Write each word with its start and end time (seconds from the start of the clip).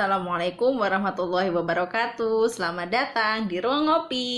Assalamualaikum 0.00 0.80
warahmatullahi 0.80 1.52
wabarakatuh. 1.52 2.48
Selamat 2.48 2.88
datang 2.88 3.44
di 3.44 3.60
Ruang 3.60 3.84
Ngopi. 3.84 4.32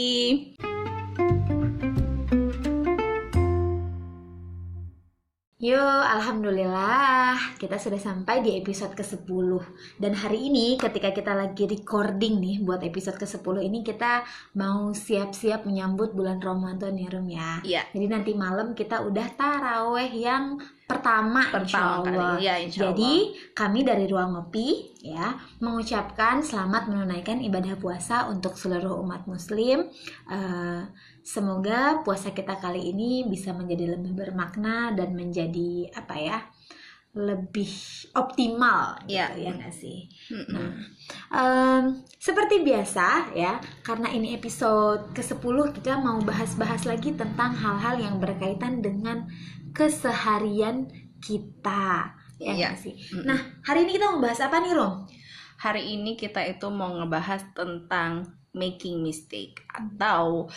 Yo, 5.62 5.78
Alhamdulillah 5.78 7.54
kita 7.62 7.78
sudah 7.78 8.02
sampai 8.02 8.42
di 8.42 8.58
episode 8.58 8.98
ke-10 8.98 9.62
Dan 10.02 10.18
hari 10.18 10.50
ini 10.50 10.74
ketika 10.74 11.14
kita 11.14 11.30
lagi 11.38 11.70
recording 11.70 12.42
nih 12.42 12.58
buat 12.66 12.82
episode 12.82 13.14
ke-10 13.22 13.62
ini 13.62 13.86
Kita 13.86 14.26
mau 14.58 14.90
siap-siap 14.90 15.62
menyambut 15.62 16.18
bulan 16.18 16.42
Ramadan 16.42 16.98
ya 16.98 17.06
Rum 17.14 17.30
ya 17.30 17.62
Iya. 17.62 17.86
Jadi 17.94 18.06
nanti 18.10 18.34
malam 18.34 18.74
kita 18.74 19.06
udah 19.06 19.38
taraweh 19.38 20.10
yang 20.10 20.58
pertama, 20.92 21.42
Pertama 21.46 21.64
insya 21.64 21.80
Allah. 21.80 22.34
kali. 22.34 22.44
Ya, 22.44 22.54
insya 22.56 22.80
Jadi 22.84 23.12
kami 23.52 23.80
dari 23.82 24.04
Ruang 24.04 24.30
Ngopi 24.32 24.68
ya 25.00 25.32
mengucapkan 25.58 26.38
selamat 26.40 26.86
menunaikan 26.86 27.40
ibadah 27.40 27.74
puasa 27.76 28.28
untuk 28.28 28.54
seluruh 28.54 29.00
umat 29.00 29.24
muslim 29.24 29.88
Eh, 30.28 30.82
Semoga 31.22 32.02
puasa 32.02 32.30
kita 32.30 32.58
kali 32.58 32.90
ini 32.90 33.22
bisa 33.24 33.54
menjadi 33.54 33.94
lebih 33.94 34.10
bermakna 34.12 34.90
dan 34.90 35.14
menjadi 35.14 35.86
apa 35.94 36.18
ya 36.18 36.38
lebih 37.12 37.68
optimal 38.16 38.96
Iya. 39.04 39.30
gitu 39.30 39.38
ya 39.38 39.50
nggak 39.52 39.70
sih. 39.70 39.98
Mm-mm. 40.32 40.48
Nah, 40.50 40.70
em, 41.30 41.82
seperti 42.16 42.64
biasa 42.64 43.36
ya, 43.36 43.54
karena 43.82 44.08
ini 44.08 44.32
episode 44.32 45.12
ke-10 45.12 45.76
kita 45.76 46.00
mau 46.00 46.16
bahas-bahas 46.18 46.82
lagi 46.82 47.12
tentang 47.12 47.52
hal-hal 47.52 48.00
yang 48.00 48.16
berkaitan 48.16 48.80
dengan 48.80 49.28
keseharian 49.74 50.88
kita. 51.20 52.12
Ya 52.42 52.52
Iya. 52.58 52.74
sih. 52.74 52.98
Nah, 53.22 53.38
hari 53.62 53.86
ini 53.86 53.96
kita 53.98 54.10
mau 54.10 54.20
bahas 54.22 54.40
apa 54.42 54.58
nih, 54.58 54.74
Rom? 54.74 55.06
Hari 55.62 55.94
ini 55.94 56.18
kita 56.18 56.42
itu 56.42 56.66
mau 56.74 56.90
ngebahas 56.90 57.54
tentang 57.54 58.26
making 58.52 59.00
mistake 59.00 59.62
atau 59.70 60.50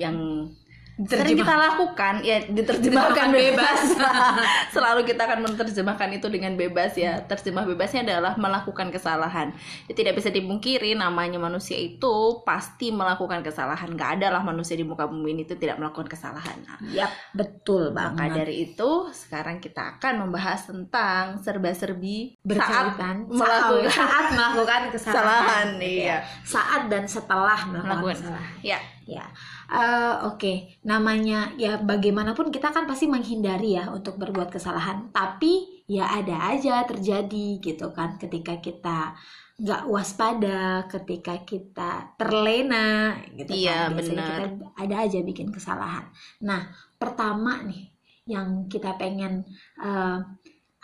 yang 0.00 0.48
sering 0.96 1.36
kita 1.36 1.52
lakukan 1.52 2.24
ya 2.24 2.40
diterjemahkan 2.48 3.28
bebas. 3.28 4.00
Selalu 4.74 5.04
kita 5.04 5.28
akan 5.28 5.44
menerjemahkan 5.44 6.08
itu 6.16 6.32
dengan 6.32 6.56
bebas 6.56 6.96
ya. 6.96 7.20
Terjemah 7.20 7.68
bebasnya 7.68 8.00
adalah 8.00 8.32
melakukan 8.40 8.88
kesalahan. 8.88 9.52
Ya, 9.84 9.92
tidak 9.92 10.16
bisa 10.16 10.32
dipungkiri 10.32 10.96
namanya 10.96 11.36
manusia 11.36 11.76
itu 11.76 12.40
pasti 12.48 12.88
melakukan 12.88 13.44
kesalahan. 13.44 13.92
Gak 13.92 14.20
ada 14.20 14.32
lah 14.32 14.42
manusia 14.42 14.72
di 14.72 14.88
muka 14.88 15.04
bumi 15.04 15.36
ini 15.36 15.42
itu 15.44 15.52
tidak 15.60 15.76
melakukan 15.76 16.08
kesalahan. 16.08 16.56
Nah, 16.64 16.80
Yap, 16.88 17.12
betul 17.36 17.92
Maka 17.92 18.16
banget. 18.16 18.32
dari 18.40 18.54
itu 18.64 18.90
sekarang 19.12 19.60
kita 19.60 20.00
akan 20.00 20.24
membahas 20.24 20.64
tentang 20.64 21.36
serba-serbi 21.36 22.40
saat 22.48 22.96
melakukan 22.96 23.16
saat, 24.00 24.26
melakukan 24.32 24.82
kesalahan. 24.96 25.36
kesalahan. 25.36 25.68
Iya. 25.76 26.08
ya. 26.08 26.18
Saat 26.40 26.88
dan 26.88 27.04
setelah 27.04 27.60
melakukan 27.68 27.84
Melakukan. 27.84 28.16
kesalahan. 28.16 28.56
Ya, 28.64 28.80
Ya, 29.06 29.22
Eh, 29.66 30.14
oke. 30.30 30.78
Namanya 30.86 31.50
ya 31.58 31.78
bagaimanapun 31.82 32.54
kita 32.54 32.70
kan 32.70 32.86
pasti 32.86 33.10
menghindari 33.10 33.74
ya 33.74 33.90
untuk 33.90 34.14
berbuat 34.18 34.54
kesalahan. 34.54 35.10
Tapi 35.10 35.82
ya 35.90 36.06
ada 36.10 36.54
aja 36.54 36.82
terjadi 36.86 37.62
gitu 37.62 37.94
kan 37.94 38.18
ketika 38.18 38.58
kita 38.62 39.14
nggak 39.56 39.82
waspada, 39.88 40.84
ketika 40.86 41.40
kita 41.42 42.12
terlena 42.20 43.16
gitu 43.34 43.56
Iya, 43.56 43.88
kan. 43.88 43.96
Biasanya 43.96 44.24
kita 44.26 44.44
ada 44.76 44.96
aja 45.02 45.18
bikin 45.24 45.48
kesalahan. 45.50 46.04
Nah, 46.44 46.68
pertama 47.00 47.64
nih 47.64 47.90
yang 48.28 48.70
kita 48.70 48.94
pengen 49.00 49.42
eh, 49.80 50.18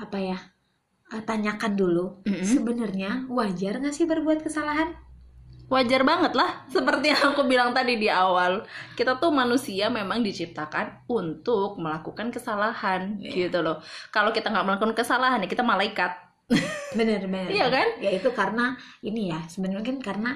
apa 0.00 0.18
ya 0.18 0.38
eh, 1.12 1.22
tanyakan 1.22 1.72
dulu. 1.78 2.24
Mm-mm. 2.26 2.42
Sebenarnya 2.42 3.30
wajar 3.30 3.78
nggak 3.78 3.94
sih 3.94 4.08
berbuat 4.08 4.42
kesalahan? 4.42 5.11
Wajar 5.72 6.04
banget 6.04 6.36
lah 6.36 6.68
seperti 6.68 7.16
yang 7.16 7.32
aku 7.32 7.48
bilang 7.48 7.72
tadi 7.72 7.96
di 7.96 8.12
awal 8.12 8.60
kita 8.92 9.16
tuh 9.16 9.32
manusia 9.32 9.88
memang 9.88 10.20
diciptakan 10.20 11.08
untuk 11.08 11.80
melakukan 11.80 12.28
kesalahan 12.28 13.16
Iya. 13.16 13.48
gitu 13.48 13.64
loh 13.64 13.80
kalau 14.12 14.30
kita 14.30 14.52
nggak 14.52 14.66
melakukan 14.68 14.92
kesalahan 14.92 15.40
ya 15.40 15.48
kita 15.48 15.64
malaikat 15.64 16.12
bener 16.92 17.24
bener 17.24 17.48
Iya 17.48 17.66
kan? 17.72 17.88
ya 17.98 18.10
itu 18.12 18.28
karena 18.36 18.76
ini 19.00 19.32
ya 19.32 19.40
sebenarnya 19.48 19.80
kan 19.82 19.98
karena 19.98 20.30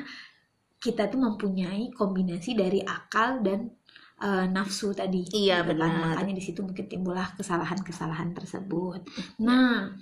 kita 0.77 1.13
tuh 1.13 1.21
mempunyai 1.21 1.93
kombinasi 1.93 2.57
dari 2.57 2.81
akal 2.81 3.45
dan 3.45 3.69
eh, 4.17 4.47
nafsu 4.49 4.97
tadi 4.97 5.29
Iya, 5.29 5.61
gitu 5.61 5.77
kan. 5.77 5.93
benar. 5.93 6.17
makanya 6.17 6.33
di 6.33 6.41
situ 6.41 6.65
mungkin 6.65 6.89
timbullah 6.89 7.37
kesalahan-kesalahan 7.37 8.33
tersebut 8.33 9.05
nah 9.37 9.93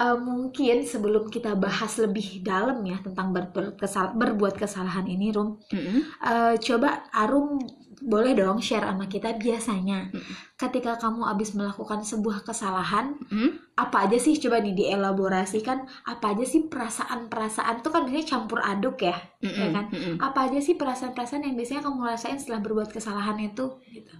eh, 0.00 0.16
mungkin 0.28 0.76
sebelum 0.92 1.24
kita 1.34 1.52
bahas 1.64 1.92
lebih 2.04 2.26
dalam 2.42 2.78
ya 2.90 2.96
tentang 3.06 3.28
ber- 3.34 3.52
berkesal- 3.56 4.14
berbuat 4.16 4.54
kesalahan 4.62 5.06
ini 5.14 5.26
Rum 5.36 5.48
Mm-mm. 5.68 5.98
Eh, 6.30 6.54
coba 6.66 6.88
Arum 7.12 7.60
boleh 8.00 8.32
dong 8.32 8.64
share 8.64 8.88
sama 8.88 9.04
kita 9.12 9.36
biasanya 9.36 10.08
Mm-mm. 10.08 10.34
ketika 10.56 10.96
kamu 10.96 11.20
habis 11.28 11.52
melakukan 11.52 12.00
sebuah 12.00 12.48
kesalahan 12.48 13.12
Mm-mm. 13.28 13.50
apa 13.76 14.08
aja 14.08 14.16
sih 14.16 14.40
coba 14.40 14.56
nih 14.64 14.72
dielaborasikan 14.72 15.78
apa 16.08 16.24
aja 16.32 16.44
sih 16.48 16.64
perasaan-perasaan 16.72 17.84
itu 17.84 17.88
kan 17.92 18.02
biasanya 18.08 18.26
campur 18.32 18.60
aduk 18.64 18.96
ya 19.04 19.16
ya 19.44 19.68
Mm-mm. 19.68 19.72
kan 19.76 19.84
Mm-mm. 19.92 20.16
apa 20.16 20.38
aja 20.48 20.58
sih 20.64 20.80
perasaan-perasaan 20.80 21.44
yang 21.44 21.56
biasanya 21.60 21.82
kamu 21.84 22.00
rasain 22.08 22.38
setelah 22.40 22.60
berbuat 22.64 22.88
kesalahan 22.88 23.36
itu 23.38 23.64
gitu 23.92 24.16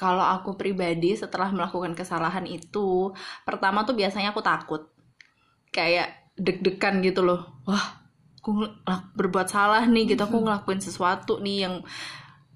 Kalau 0.00 0.24
aku 0.24 0.56
pribadi 0.56 1.12
setelah 1.12 1.52
melakukan 1.52 1.92
kesalahan 1.92 2.48
itu, 2.48 3.12
pertama 3.44 3.84
tuh 3.84 3.92
biasanya 3.92 4.32
aku 4.32 4.40
takut. 4.40 4.88
Kayak 5.70 6.30
deg-degan 6.34 7.02
gitu 7.02 7.22
loh. 7.22 7.62
Wah, 7.66 8.02
aku 8.38 8.66
berbuat 9.14 9.48
salah 9.50 9.86
nih 9.86 10.14
gitu. 10.14 10.22
Aku 10.26 10.42
ngelakuin 10.42 10.82
sesuatu 10.82 11.38
nih 11.42 11.66
yang 11.66 11.74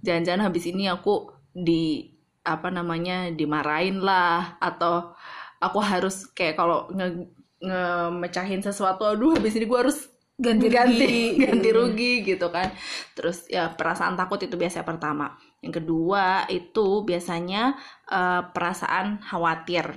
jangan-jangan 0.04 0.52
habis 0.52 0.64
ini 0.69 0.91
aku 0.91 1.32
di 1.54 2.12
apa 2.44 2.69
namanya 2.69 3.32
dimarahin 3.32 4.04
lah 4.04 4.60
atau 4.60 5.16
aku 5.64 5.80
harus 5.80 6.28
kayak 6.36 6.60
kalau 6.60 6.92
nge 6.92 7.25
ngemecahin 7.64 8.60
sesuatu 8.60 9.08
aduh 9.08 9.32
habis 9.32 9.56
ini 9.56 9.64
gua 9.64 9.88
harus 9.88 10.12
ganti 10.36 10.69
ganti 10.69 11.08
rugi. 11.08 11.41
ganti 11.48 11.69
rugi 11.72 12.12
gitu 12.20 12.52
kan 12.52 12.69
terus 13.16 13.48
ya 13.48 13.72
perasaan 13.72 14.19
takut 14.20 14.36
itu 14.44 14.60
biasanya 14.60 14.84
pertama 14.84 15.32
yang 15.64 15.72
kedua 15.72 16.44
itu 16.52 17.06
biasanya 17.08 17.72
eh, 18.12 18.42
perasaan 18.52 19.25
khawatir 19.25 19.96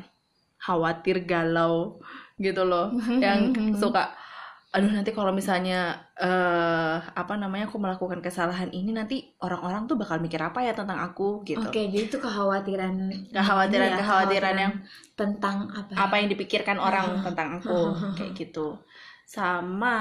khawatir 0.61 1.27
galau 1.27 1.99
gitu 2.37 2.61
loh. 2.63 2.93
Yang 3.25 3.39
suka 3.77 4.13
aduh 4.67 4.91
nanti 4.91 5.15
kalau 5.15 5.31
misalnya 5.31 5.95
eh 6.19 6.97
apa 6.99 7.33
namanya 7.39 7.71
aku 7.71 7.79
melakukan 7.79 8.19
kesalahan 8.19 8.67
ini 8.75 8.91
nanti 8.91 9.23
orang-orang 9.39 9.87
tuh 9.87 9.95
bakal 9.95 10.19
mikir 10.19 10.37
apa 10.43 10.59
ya 10.59 10.75
tentang 10.75 10.99
aku 11.01 11.41
gitu. 11.47 11.63
Oke 11.63 11.87
jadi 11.87 12.05
itu 12.11 12.19
kekhawatiran 12.19 12.93
kekhawatiran 13.31 13.89
Iya, 13.89 13.97
kekhawatiran 14.03 14.55
yang 14.59 14.73
tentang 15.15 15.71
apa 15.71 15.89
ya? 15.95 15.97
apa 16.03 16.13
yang 16.19 16.27
dipikirkan 16.29 16.77
orang 16.77 17.05
Ah. 17.15 17.23
tentang 17.31 17.47
aku 17.57 17.73
kayak 18.19 18.33
gitu. 18.37 18.75
Sama 19.25 19.97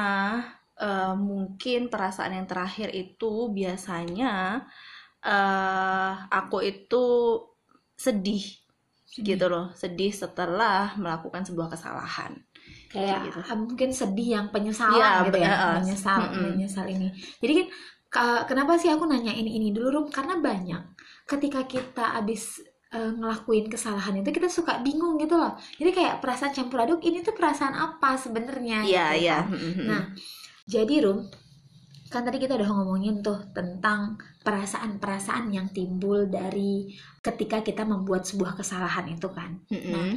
eh, 0.77 1.15
mungkin 1.15 1.89
perasaan 1.89 2.35
yang 2.37 2.47
terakhir 2.51 2.91
itu 2.93 3.49
biasanya 3.55 4.61
eh 5.25 6.13
aku 6.29 6.59
itu 6.63 7.05
sedih 7.97 8.45
gitu 9.15 9.47
loh 9.49 9.71
sedih 9.72 10.11
setelah 10.12 10.93
melakukan 10.99 11.43
sebuah 11.49 11.69
kesalahan 11.72 12.33
kayak 12.93 13.17
gitu. 13.31 13.39
ah, 13.47 13.56
mungkin 13.59 13.91
sedih 13.94 14.28
yang 14.37 14.47
penyesalan 14.55 14.97
Iya, 14.97 15.11
gitu 15.27 15.39
ya 15.41 15.53
bener. 15.55 15.75
menyesal 15.78 16.21
Mm-mm. 16.22 16.43
menyesal 16.55 16.87
ini 16.91 17.09
jadi 17.43 17.53
kan 17.59 17.66
ka- 18.11 18.45
kenapa 18.50 18.72
sih 18.78 18.91
aku 18.93 19.05
nanya 19.06 19.33
ini 19.34 19.50
ini 19.59 19.69
dulu 19.75 19.89
Rum 19.95 20.06
karena 20.11 20.39
banyak 20.39 20.83
ketika 21.27 21.61
kita 21.66 22.05
abis 22.19 22.62
eh, 22.95 23.11
ngelakuin 23.19 23.66
kesalahan 23.71 24.15
itu 24.22 24.31
kita 24.31 24.49
suka 24.50 24.78
bingung 24.87 25.19
gitu 25.22 25.34
loh 25.39 25.55
jadi 25.78 25.91
kayak 25.97 26.15
perasaan 26.22 26.53
campur 26.55 26.78
aduk 26.87 27.00
ini 27.03 27.22
tuh 27.27 27.34
perasaan 27.34 27.75
apa 27.75 28.15
sebenarnya 28.19 28.87
iya 28.87 29.05
gitu 29.11 29.16
iya 29.21 29.37
kan. 29.37 29.47
Nah, 29.87 30.03
jadi 30.66 30.95
Rum, 31.07 31.19
kan 32.16 32.24
tadi 32.24 32.41
kita 32.41 32.57
udah 32.57 32.72
ngomongin 32.72 33.21
tuh 33.21 33.53
tentang 33.53 34.16
perasaan-perasaan 34.41 35.53
yang 35.53 35.68
timbul 35.68 36.24
dari 36.33 36.89
ketika 37.21 37.60
kita 37.60 37.84
membuat 37.84 38.24
sebuah 38.24 38.57
kesalahan 38.57 39.04
itu 39.13 39.28
kan. 39.28 39.60
Mm-mm. 39.68 40.16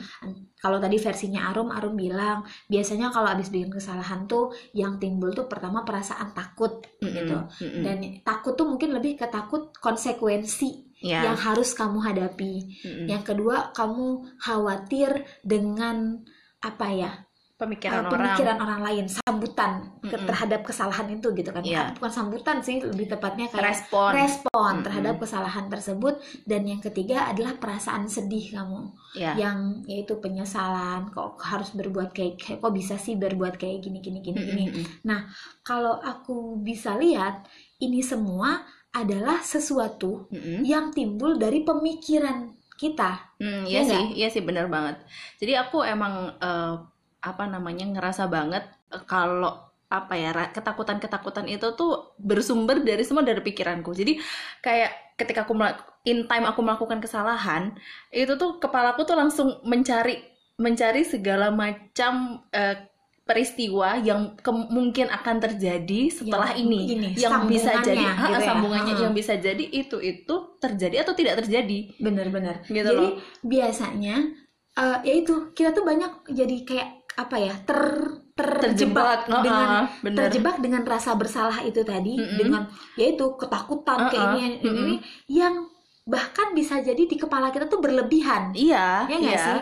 Kalau 0.56 0.80
tadi 0.80 0.96
versinya 0.96 1.52
Arum, 1.52 1.76
Arum 1.76 2.00
bilang 2.00 2.48
biasanya 2.72 3.12
kalau 3.12 3.28
habis 3.28 3.52
bikin 3.52 3.68
kesalahan 3.68 4.32
tuh 4.32 4.56
yang 4.72 4.96
timbul 4.96 5.36
tuh 5.36 5.52
pertama 5.52 5.84
perasaan 5.84 6.32
takut 6.32 6.80
Mm-mm. 7.04 7.12
gitu. 7.12 7.38
Mm-mm. 7.68 7.84
Dan 7.84 7.98
takut 8.24 8.56
tuh 8.56 8.64
mungkin 8.72 8.96
lebih 8.96 9.20
ke 9.20 9.28
takut 9.28 9.76
konsekuensi 9.76 10.88
Iya. 11.00 11.32
yang 11.32 11.38
harus 11.40 11.72
kamu 11.76 12.00
hadapi. 12.04 12.54
Mm-mm. 12.84 13.08
Yang 13.08 13.24
kedua, 13.32 13.72
kamu 13.72 14.36
khawatir 14.40 15.24
dengan 15.44 16.28
apa 16.60 16.88
ya? 16.92 17.12
Pemikiran 17.60 18.08
uh, 18.08 18.10
orang 18.10 18.16
pemikiran 18.16 18.58
orang 18.64 18.82
lain, 18.88 19.06
sambutan 19.12 19.72
ke- 20.00 20.16
Mm-mm. 20.16 20.28
terhadap 20.32 20.62
kesalahan 20.64 21.08
itu 21.12 21.28
gitu 21.36 21.52
kan. 21.52 21.60
Iya. 21.60 21.92
Bukan 22.00 22.12
sambutan 22.12 22.58
sih, 22.64 22.80
lebih 22.80 23.12
tepatnya 23.12 23.52
kayak 23.52 23.76
respon 23.76 24.12
respon 24.16 24.72
Mm-mm. 24.80 24.86
terhadap 24.88 25.16
kesalahan 25.20 25.68
tersebut 25.68 26.16
dan 26.48 26.64
yang 26.64 26.80
ketiga 26.80 27.28
adalah 27.28 27.60
perasaan 27.60 28.08
sedih 28.08 28.56
kamu 28.56 28.96
ya 29.18 29.34
yang 29.36 29.84
yaitu 29.90 30.16
penyesalan 30.24 31.12
kok 31.12 31.36
harus 31.44 31.76
berbuat 31.76 32.16
kayak, 32.16 32.40
kayak 32.40 32.58
kok 32.64 32.72
bisa 32.72 32.96
sih 32.96 33.20
berbuat 33.20 33.60
kayak 33.60 33.84
gini 33.84 34.00
gini 34.00 34.24
gini 34.24 34.40
gini 34.40 34.66
Mm-mm. 34.72 35.22
kalau 35.66 36.00
aku 36.00 36.62
bisa 36.64 36.96
lihat 36.96 37.44
ini 37.84 38.00
semua 38.00 38.64
adalah 38.96 39.42
sesuatu 39.44 40.30
Mm-mm. 40.32 40.66
yang 40.66 40.90
timbul 40.96 41.36
dari 41.36 41.62
pemikiran 41.68 42.56
kita 42.80 43.36
Hmm, 43.40 43.64
Iya 43.64 43.72
iya 43.72 43.82
sih, 43.88 44.04
iya 44.20 44.28
sih 44.28 44.44
benar 44.44 44.68
banget. 44.68 45.00
Jadi 45.40 45.56
aku 45.56 45.80
emang 45.80 46.36
eh, 46.44 46.74
apa 47.22 47.44
namanya 47.48 47.86
ngerasa 47.90 48.28
banget 48.32 48.64
eh, 48.92 49.04
kalau 49.06 49.68
apa 49.90 50.14
ya 50.14 50.30
ketakutan-ketakutan 50.54 51.50
itu 51.50 51.74
tuh 51.74 52.14
bersumber 52.22 52.78
dari 52.86 53.02
semua 53.02 53.26
dari 53.26 53.42
pikiranku. 53.42 53.90
Jadi 53.98 54.22
kayak 54.62 55.18
ketika 55.18 55.44
aku 55.50 55.58
in 56.06 56.30
time 56.30 56.46
aku 56.46 56.62
melakukan 56.62 57.02
kesalahan, 57.02 57.74
itu 58.14 58.38
tuh 58.38 58.62
kepalaku 58.62 59.02
tuh 59.10 59.18
langsung 59.18 59.58
mencari 59.66 60.22
mencari 60.62 61.02
segala 61.04 61.50
macam 61.50 62.46
eh, 62.54 62.86
peristiwa 63.26 63.98
yang 64.02 64.34
kemungkin 64.42 65.06
akan 65.10 65.38
terjadi 65.38 66.10
setelah 66.10 66.50
Yang 66.54 66.62
ini, 66.66 66.82
ini, 66.98 67.08
yang 67.14 67.46
bisa 67.46 67.78
jadi 67.82 68.02
gitu 68.02 68.26
ya. 68.26 68.42
sambungannya 68.42 68.94
Ah. 68.98 69.02
yang 69.06 69.14
bisa 69.14 69.34
jadi 69.38 69.66
itu 69.70 70.02
itu 70.02 70.36
terjadi 70.58 71.06
atau 71.06 71.14
tidak 71.14 71.46
terjadi 71.46 71.94
benar-benar 72.02 72.66
gitu 72.66 72.90
jadi 72.90 72.94
loh. 72.98 73.22
biasanya 73.46 74.34
eh, 74.76 74.98
ya 75.06 75.14
itu 75.14 75.54
kita 75.54 75.74
tuh 75.74 75.86
banyak 75.86 76.10
jadi 76.30 76.56
kayak 76.66 76.90
apa 77.20 77.36
ya 77.36 77.52
ter 77.62 77.80
terjebak 78.34 79.28
terjebak 79.28 79.44
dengan 79.44 79.68
bener. 80.00 80.18
terjebak 80.24 80.56
dengan 80.64 80.82
rasa 80.88 81.12
bersalah 81.14 81.60
itu 81.62 81.84
tadi 81.84 82.16
Mm-mm. 82.16 82.38
dengan 82.40 82.64
yaitu 82.96 83.36
ketakutan 83.36 83.98
Uh-uh, 84.00 84.10
kayak 84.10 84.28
ini, 84.34 84.40
ini, 84.40 84.56
mm-mm. 84.64 84.80
ini 84.80 84.96
yang 85.28 85.68
bahkan 86.08 86.56
bisa 86.56 86.80
jadi 86.80 87.04
di 87.04 87.18
kepala 87.20 87.52
kita 87.52 87.68
tuh 87.68 87.84
berlebihan 87.84 88.56
Iya, 88.56 89.06
ya 89.06 89.18
iya. 89.20 89.38
sih 89.38 89.60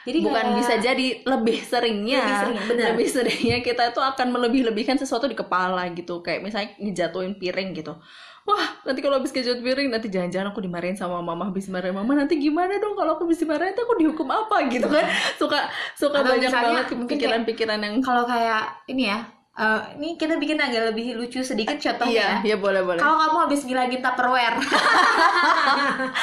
jadi 0.00 0.18
Bukan 0.24 0.32
kayak- 0.32 0.56
bisa 0.56 0.74
jadi 0.80 1.06
lebih 1.28 1.58
seringnya. 1.60 2.24
Lebih 2.24 2.40
sering, 2.40 2.58
benar. 2.72 2.86
Lebih 2.96 3.08
seringnya 3.12 3.56
kita 3.60 3.84
tuh 3.92 4.00
akan 4.00 4.32
melebih-lebihkan 4.32 4.96
sesuatu 4.96 5.28
di 5.28 5.36
kepala 5.36 5.84
gitu. 5.92 6.24
Kayak 6.24 6.40
misalnya 6.40 6.72
ngejatuhin 6.80 7.36
piring 7.36 7.76
gitu. 7.76 8.00
Wah, 8.48 8.64
nanti 8.88 9.00
kalau 9.04 9.20
habis 9.20 9.30
kejatuh 9.30 9.60
piring 9.60 9.92
nanti 9.92 10.08
jangan-jangan 10.08 10.50
aku 10.50 10.64
dimarahin 10.64 10.96
sama 10.96 11.20
mama 11.20 11.48
habis 11.52 11.68
marahin 11.68 11.92
mama 11.92 12.16
nanti 12.16 12.40
gimana 12.40 12.80
dong 12.80 12.96
kalau 12.96 13.14
aku 13.14 13.28
habis 13.28 13.40
dimarahin 13.40 13.72
nanti 13.72 13.82
aku 13.84 13.94
dihukum 14.00 14.28
apa 14.32 14.56
gitu 14.72 14.88
kan. 14.88 15.04
Suka 15.40 15.68
suka 15.96 16.24
Atau 16.24 16.36
banyak 16.36 16.50
misalnya 16.50 16.82
banget 16.84 17.08
pikiran-pikiran 17.08 17.78
yang 17.84 17.94
kalau 18.00 18.24
kayak 18.24 18.80
ini 18.88 19.12
ya 19.12 19.39
eh, 19.60 19.80
ini 19.94 20.08
kita 20.14 20.34
bikin 20.34 20.56
agak 20.56 20.88
lebih 20.88 21.12
lucu 21.14 21.40
sedikit 21.40 21.76
contohnya 21.76 22.08
Iya, 22.10 22.28
ya 22.42 22.48
ya 22.50 22.56
boleh 22.56 22.80
boleh. 22.80 22.96
kalau 22.96 23.16
kamu 23.18 23.36
habis 23.44 23.60
ngilangin 23.62 24.00
tupperware 24.00 24.56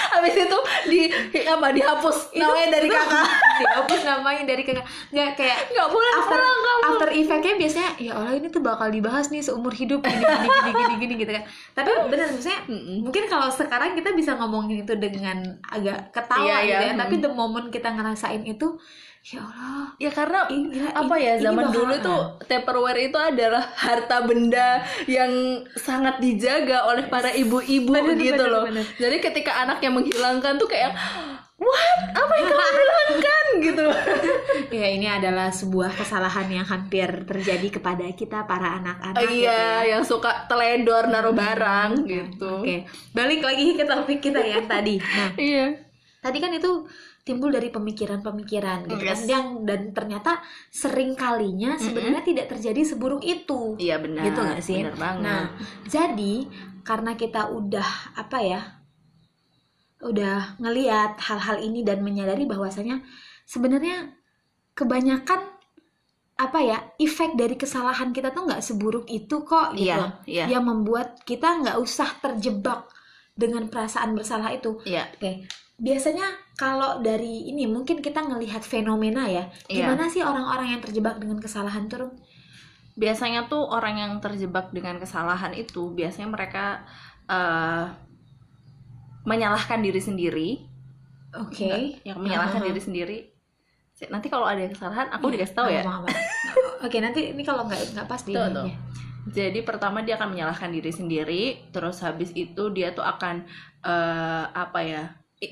Habis 0.10 0.34
itu 0.36 0.58
di 0.88 1.00
apa 1.44 1.68
dihapus 1.70 2.18
namanya 2.34 2.68
dari 2.72 2.88
kakak. 2.90 3.28
dihapus 3.62 4.02
namanya 4.04 4.44
dari 4.44 4.64
kakak 4.64 4.86
nggak 5.08 5.30
kayak 5.36 5.58
Nggak 5.70 5.88
boleh 5.88 6.12
after 6.12 6.34
pulang 6.34 6.60
kamu. 6.60 6.84
after 6.88 7.10
effectnya 7.12 7.54
biasanya 7.56 7.90
ya 7.98 8.12
Allah 8.14 8.34
ini 8.34 8.48
tuh 8.48 8.62
bakal 8.62 8.88
dibahas 8.90 9.30
nih 9.30 9.42
seumur 9.42 9.72
hidup 9.72 10.02
gini 10.02 10.18
gini 10.18 10.48
gini 10.50 10.72
gini, 10.74 10.96
gini 10.98 11.14
gitu 11.18 11.32
kan 11.32 11.44
tapi 11.74 11.90
benar 12.08 12.28
maksudnya 12.30 12.60
mungkin 13.00 13.24
kalau 13.26 13.48
sekarang 13.50 13.94
kita 13.94 14.10
bisa 14.12 14.34
ngomongin 14.36 14.82
itu 14.82 14.94
dengan 14.96 15.38
agak 15.64 16.10
ketawa 16.12 16.44
Iya, 16.44 16.58
gitu 16.64 16.84
iya. 16.84 16.88
ya 16.88 16.94
tapi 16.96 17.16
the 17.18 17.30
moment 17.30 17.68
kita 17.68 17.90
ngerasain 17.92 18.44
itu 18.44 18.78
ya 19.28 19.42
Allah 19.42 19.92
Ya 19.98 20.08
karena 20.10 20.46
ini, 20.48 20.72
gila, 20.72 20.90
apa 20.90 21.16
ini- 21.16 21.22
ya 21.22 21.34
ini 21.34 21.44
zaman 21.44 21.66
bakal- 21.66 21.76
dulu 21.76 21.96
tuh 22.00 22.22
Tupperware 22.44 23.02
itu 23.04 23.18
adalah 23.18 23.64
harta 23.74 24.18
benda 24.22 24.70
yang 25.06 25.32
sangat 25.76 26.18
dijaga 26.18 26.86
oleh 26.86 27.06
para 27.06 27.30
ibu-ibu 27.30 27.92
gitu 28.16 28.34
bener, 28.34 28.48
loh. 28.48 28.64
bener. 28.64 28.86
Jadi 28.96 29.18
ketika 29.20 29.52
anaknya 29.60 29.90
menghilangkan 29.90 30.56
tuh 30.56 30.66
kayak 30.66 30.96
what 31.58 31.82
apa 32.14 32.34
yang 32.36 32.48
kamu 32.48 32.62
hilangkan 32.80 33.46
gitu. 33.60 33.86
ya 34.72 34.88
ini 34.88 35.08
adalah 35.10 35.50
sebuah 35.50 35.90
kesalahan 35.92 36.48
yang 36.48 36.64
hampir 36.64 37.10
terjadi 37.26 37.68
kepada 37.72 38.06
kita 38.12 38.46
para 38.46 38.78
anak-anak 38.78 39.18
Oh, 39.18 39.26
gitu 39.26 39.44
iya, 39.44 39.58
ya. 39.82 39.92
yang 39.92 40.04
suka 40.04 40.46
teledor 40.46 41.04
naruh 41.06 41.34
barang 41.34 42.06
gitu. 42.06 42.62
Oke, 42.62 42.86
balik 43.12 43.42
lagi 43.42 43.74
ke 43.74 43.84
topik 43.84 44.22
kita 44.22 44.40
yang 44.40 44.64
tadi. 44.66 45.02
Nah, 45.02 45.34
Iya. 45.42 45.84
tadi 46.20 46.38
kan 46.38 46.52
itu 46.52 46.86
timbul 47.28 47.52
dari 47.52 47.68
pemikiran-pemikiran 47.68 48.88
gitu 48.88 49.04
kan 49.04 49.20
Yes. 49.20 49.28
yang 49.28 49.48
dan 49.62 49.92
ternyata 49.92 50.40
sering 50.72 51.12
kalinya 51.14 51.76
sebenarnya 51.76 52.24
tidak 52.24 52.48
terjadi 52.48 52.88
seburuk 52.88 53.20
itu 53.22 53.76
Iya 53.76 54.00
benar. 54.00 54.24
gitu 54.24 54.40
nggak 54.40 54.64
sih 54.64 54.80
Benar 54.80 54.96
banget. 54.96 55.22
nah 55.22 55.44
jadi 55.86 56.36
karena 56.82 57.12
kita 57.14 57.52
udah 57.52 57.90
apa 58.16 58.38
ya 58.40 58.62
udah 60.00 60.56
ngeliat 60.58 61.18
hal-hal 61.20 61.58
ini 61.60 61.82
dan 61.82 62.00
menyadari 62.00 62.46
bahwasanya 62.46 63.02
sebenarnya 63.44 64.14
kebanyakan 64.72 65.42
apa 66.38 66.60
ya 66.62 66.78
efek 66.98 67.34
dari 67.34 67.58
kesalahan 67.58 68.14
kita 68.14 68.30
tuh 68.30 68.46
nggak 68.46 68.62
seburuk 68.62 69.10
itu 69.10 69.42
kok 69.42 69.74
gitu 69.74 69.90
Iya, 69.90 70.22
iya. 70.24 70.46
yang 70.48 70.64
membuat 70.64 71.26
kita 71.26 71.66
nggak 71.66 71.82
usah 71.82 72.14
terjebak 72.22 72.86
dengan 73.34 73.66
perasaan 73.68 74.14
bersalah 74.14 74.54
itu 74.54 74.78
Iya. 74.86 75.10
Oke, 75.18 75.50
biasanya 75.78 76.26
kalau 76.58 77.06
dari 77.06 77.50
ini 77.54 77.70
mungkin 77.70 78.02
kita 78.02 78.26
ngelihat 78.26 78.66
fenomena 78.66 79.30
ya. 79.30 79.46
Iya. 79.70 79.86
Gimana 79.94 80.10
sih 80.10 80.26
orang-orang 80.26 80.78
yang 80.78 80.82
terjebak 80.82 81.22
dengan 81.22 81.38
kesalahan 81.38 81.86
tuh? 81.86 82.12
biasanya 82.98 83.46
tuh 83.46 83.62
orang 83.62 83.96
yang 84.02 84.12
terjebak 84.18 84.74
dengan 84.74 84.98
kesalahan 84.98 85.54
itu 85.54 85.94
biasanya 85.94 86.34
mereka 86.34 86.82
eh, 87.30 87.86
menyalahkan 89.22 89.86
diri 89.86 90.02
sendiri 90.02 90.50
Oke. 91.38 92.02
yang 92.02 92.18
menyalahkan 92.18 92.66
Aha. 92.66 92.68
diri 92.74 92.82
sendiri 92.82 93.18
nanti 94.10 94.30
kalau 94.34 94.46
ada 94.50 94.66
kesalahan 94.66 95.10
aku 95.14 95.30
Iya, 95.30 95.34
dikasih 95.42 95.56
tahu 95.58 95.68
ya. 95.74 95.82
Oke, 96.86 96.98
nanti 97.02 97.34
ini 97.34 97.42
kalau 97.42 97.66
nggak 97.66 97.98
nggak 97.98 98.08
pas 98.10 98.22
di 98.22 98.34
Tuh, 98.34 98.50
tuh. 98.50 98.66
ya. 98.66 98.76
jadi 99.30 99.60
pertama 99.62 100.02
dia 100.02 100.18
akan 100.18 100.34
menyalahkan 100.34 100.70
diri 100.74 100.90
sendiri 100.94 101.44
terus 101.70 102.02
habis 102.02 102.34
itu 102.34 102.74
dia 102.74 102.94
tuh 102.98 103.06
akan 103.06 103.46
eh, 103.86 104.46
apa 104.58 104.80
ya 104.82 105.04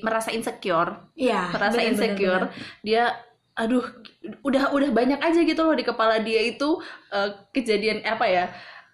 merasa 0.02 0.34
insecure 0.34 1.12
Iya. 1.14 1.54
merasa 1.54 1.78
bener, 1.78 1.84
bener, 1.84 1.90
insecure 1.94 2.44
bener. 2.50 2.82
dia 2.82 3.04
aduh 3.56 3.84
udah 4.44 4.68
udah 4.68 4.90
banyak 4.92 5.16
aja 5.16 5.40
gitu 5.40 5.64
loh 5.64 5.72
di 5.72 5.80
kepala 5.80 6.20
dia 6.20 6.44
itu 6.44 6.76
eh, 7.08 7.30
kejadian 7.54 8.04
apa 8.04 8.26
ya 8.28 8.44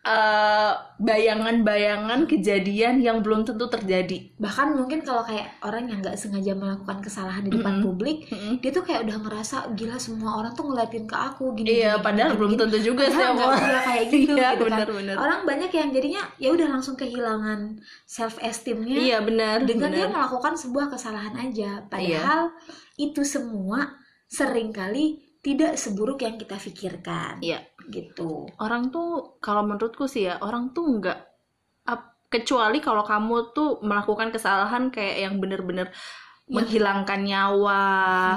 eh, 0.02 0.72
bayangan-bayangan 0.98 2.26
kejadian 2.26 2.98
yang 2.98 3.22
belum 3.22 3.46
tentu 3.46 3.66
terjadi 3.66 4.34
Bahkan 4.34 4.74
mungkin 4.74 5.06
kalau 5.06 5.22
kayak 5.22 5.62
orang 5.62 5.86
yang 5.86 5.98
nggak 6.02 6.18
sengaja 6.18 6.52
melakukan 6.54 6.98
kesalahan 6.98 7.42
di 7.42 7.54
depan 7.54 7.78
Mm-mm. 7.78 7.86
publik, 7.86 8.26
Mm-mm. 8.26 8.58
dia 8.58 8.70
tuh 8.70 8.82
kayak 8.82 9.06
udah 9.06 9.16
ngerasa 9.22 9.56
gila 9.78 9.96
semua 9.96 10.42
orang 10.42 10.52
tuh 10.52 10.66
ngeliatin 10.66 11.06
ke 11.06 11.14
aku 11.14 11.54
gini. 11.54 11.78
iya 11.78 11.94
gini, 11.94 12.02
padahal 12.02 12.30
gini, 12.34 12.38
belum 12.42 12.52
gini. 12.52 12.60
tentu 12.66 12.78
juga 12.82 13.04
sih 13.06 13.22
nggak 13.22 13.50
kayak 13.86 14.04
gitu, 14.10 14.32
iya 14.34 14.48
gitu 14.52 14.64
kan. 14.66 14.66
benar-benar 14.66 15.14
Orang 15.16 15.40
banyak 15.46 15.70
yang 15.70 15.88
jadinya 15.94 16.22
ya 16.36 16.48
udah 16.50 16.68
langsung 16.68 16.94
kehilangan 16.98 17.60
self 18.04 18.42
esteemnya 18.42 18.98
iya 18.98 19.18
benar 19.22 19.62
dengan 19.62 19.90
dia 19.94 20.06
benar 20.06 20.14
melakukan 20.18 20.54
sebuah 20.58 20.86
kesalahan 20.90 21.34
aja 21.38 21.86
padahal 21.86 22.50
itu 22.98 23.22
semua 23.22 23.94
sering 24.26 24.74
kali 24.74 25.22
tidak 25.42 25.74
seburuk 25.74 26.22
yang 26.22 26.38
kita 26.38 26.54
pikirkan 26.54 27.42
Iya. 27.42 27.58
Gitu 27.90 28.46
orang 28.62 28.92
tuh 28.94 29.38
kalau 29.42 29.66
menurutku 29.66 30.06
sih 30.06 30.30
ya 30.30 30.38
orang 30.44 30.70
tuh 30.70 30.86
nggak 31.00 31.32
kecuali 32.32 32.80
kalau 32.80 33.04
kamu 33.04 33.52
tuh 33.52 33.84
melakukan 33.84 34.32
kesalahan 34.32 34.88
kayak 34.88 35.28
yang 35.28 35.34
bener-bener 35.36 35.92
Yang- 36.48 36.64
menghilangkan 36.64 37.20
nyawa 37.28 37.84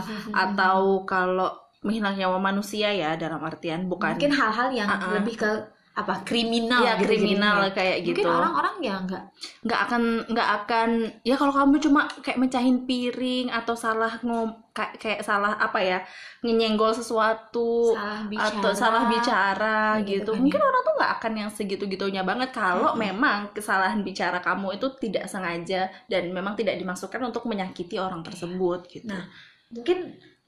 atau 0.43 1.07
kalau 1.07 1.55
menghilangkan 1.79 2.27
nyawa 2.27 2.37
manusia 2.43 2.91
ya 2.91 3.15
dalam 3.15 3.39
artian 3.39 3.87
bukan 3.87 4.19
mungkin 4.19 4.35
hal-hal 4.35 4.69
yang 4.75 4.89
Uh-uh. 4.91 5.15
lebih 5.15 5.39
ke 5.39 5.51
apa 5.95 6.27
kriminal 6.27 6.83
ya 6.83 6.93
gitu 6.99 7.07
kriminal 7.07 7.55
jadinya. 7.63 7.75
kayak 7.77 7.97
mungkin 8.03 8.25
gitu 8.25 8.27
orang-orang 8.27 8.75
ya 8.83 8.95
nggak 9.07 9.23
nggak 9.65 9.79
akan 9.87 10.03
nggak 10.31 10.49
akan 10.59 10.89
ya 11.23 11.35
kalau 11.39 11.53
kamu 11.55 11.75
cuma 11.79 12.01
kayak 12.19 12.39
mecahin 12.43 12.77
piring 12.83 13.47
atau 13.47 13.75
salah 13.79 14.11
ngom 14.19 14.49
kayak, 14.75 14.93
kayak 14.99 15.21
salah 15.23 15.55
apa 15.55 15.79
ya 15.79 15.97
nyenggol 16.43 16.91
sesuatu 16.91 17.95
salah 17.95 18.21
bicara 18.27 18.59
atau 18.59 18.71
salah 18.75 19.03
bicara 19.07 19.79
Kayak 19.95 20.05
gitu 20.11 20.27
gitu, 20.27 20.31
kan 20.35 20.39
mungkin 20.43 20.61
orang 20.67 20.81
tuh 20.83 20.93
nggak 20.99 21.11
akan 21.17 21.33
yang 21.39 21.49
segitu-gitunya 21.57 22.21
banget 22.27 22.49
kalau 22.51 22.91
Mm-mm. 22.91 22.99
memang 22.99 23.39
kesalahan 23.55 24.03
bicara 24.03 24.43
kamu 24.43 24.75
itu 24.75 24.87
tidak 24.99 25.25
sengaja 25.31 25.87
dan 26.11 26.23
memang 26.35 26.53
tidak 26.59 26.75
dimasukkan 26.75 27.21
untuk 27.23 27.47
menyakiti 27.47 27.95
orang 27.97 28.21
tersebut 28.27 28.79
gitu 28.91 29.15
Nah, 29.15 29.23
mungkin 29.71 29.97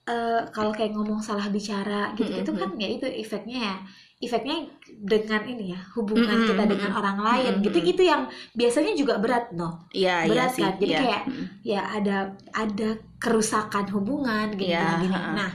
eh, 0.08 0.42
kalau 0.56 0.72
kayak 0.76 0.92
ngomong 0.96 1.20
salah 1.24 1.48
bicara 1.52 2.12
gitu 2.18 2.32
itu 2.36 2.52
Mm-mm. 2.52 2.62
kan 2.62 2.70
ya 2.80 2.88
itu 2.96 3.06
efeknya 3.08 3.58
ya 3.72 3.76
efeknya 4.18 4.66
dengan 4.98 5.46
ini 5.46 5.72
ya 5.72 5.80
hubungan 5.94 6.26
Mm-mm, 6.26 6.50
kita 6.50 6.64
dengan 6.66 6.92
orang 6.92 7.18
lain 7.22 7.52
Mm-mm, 7.62 7.66
gitu 7.70 7.78
itu 7.86 8.02
yang 8.02 8.26
biasanya 8.52 8.94
juga 8.94 9.22
berat 9.22 9.54
no 9.54 9.86
iya 9.94 10.26
iya 10.26 10.28
berat 10.28 10.50
sih 10.52 10.64
kan? 10.64 10.74
Jadi 10.76 10.90
iya. 10.90 11.00
kayak- 11.00 11.26
Mm. 11.28 11.46
ya 11.62 11.82
ada 11.86 12.18
ada 12.52 12.90
kerusakan 13.18 13.86
hubungan 13.90 14.48
gini 14.52 14.74
Iya, 14.74 14.98
gini, 14.98 15.14
ha-ha. 15.14 15.32
nah 15.34 15.52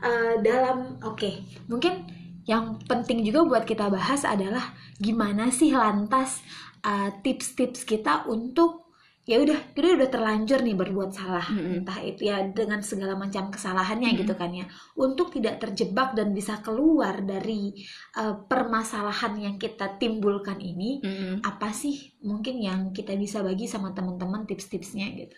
eh, 0.00 0.34
dalam 0.40 1.00
oke 1.00 1.30
mungkin 1.64 2.04
yang 2.44 2.76
penting 2.84 3.24
juga 3.24 3.40
buat 3.42 3.64
kita 3.64 3.88
bahas 3.88 4.20
adalah 4.22 4.76
gimana 4.96 5.48
sih 5.48 5.72
lantas 5.72 6.44
eh, 6.84 7.08
tips-tips 7.24 7.88
kita 7.88 8.28
untuk 8.28 8.83
ya 9.24 9.40
udah 9.40 9.58
kita 9.72 9.96
udah 9.96 10.10
terlanjur 10.12 10.60
nih 10.60 10.76
berbuat 10.76 11.10
salah 11.16 11.46
Mm-mm. 11.48 11.80
entah 11.80 11.98
itu 12.04 12.28
ya 12.28 12.44
dengan 12.52 12.80
segala 12.84 13.16
macam 13.16 13.48
kesalahannya 13.48 14.12
Mm-mm. 14.12 14.20
gitu 14.20 14.34
kan 14.36 14.52
ya 14.52 14.68
untuk 15.00 15.32
tidak 15.32 15.64
terjebak 15.64 16.12
dan 16.12 16.36
bisa 16.36 16.60
keluar 16.60 17.24
dari 17.24 17.72
eh, 18.20 18.34
permasalahan 18.50 19.32
yang 19.40 19.56
kita 19.56 19.96
timbulkan 19.96 20.60
ini 20.60 21.00
Mm-mm. 21.00 21.40
apa 21.40 21.72
sih 21.72 21.96
mungkin 22.20 22.60
yang 22.60 22.80
kita 22.92 23.16
bisa 23.16 23.40
bagi 23.40 23.64
sama 23.64 23.96
teman-teman 23.96 24.44
tips-tipsnya 24.44 25.06
gitu 25.16 25.36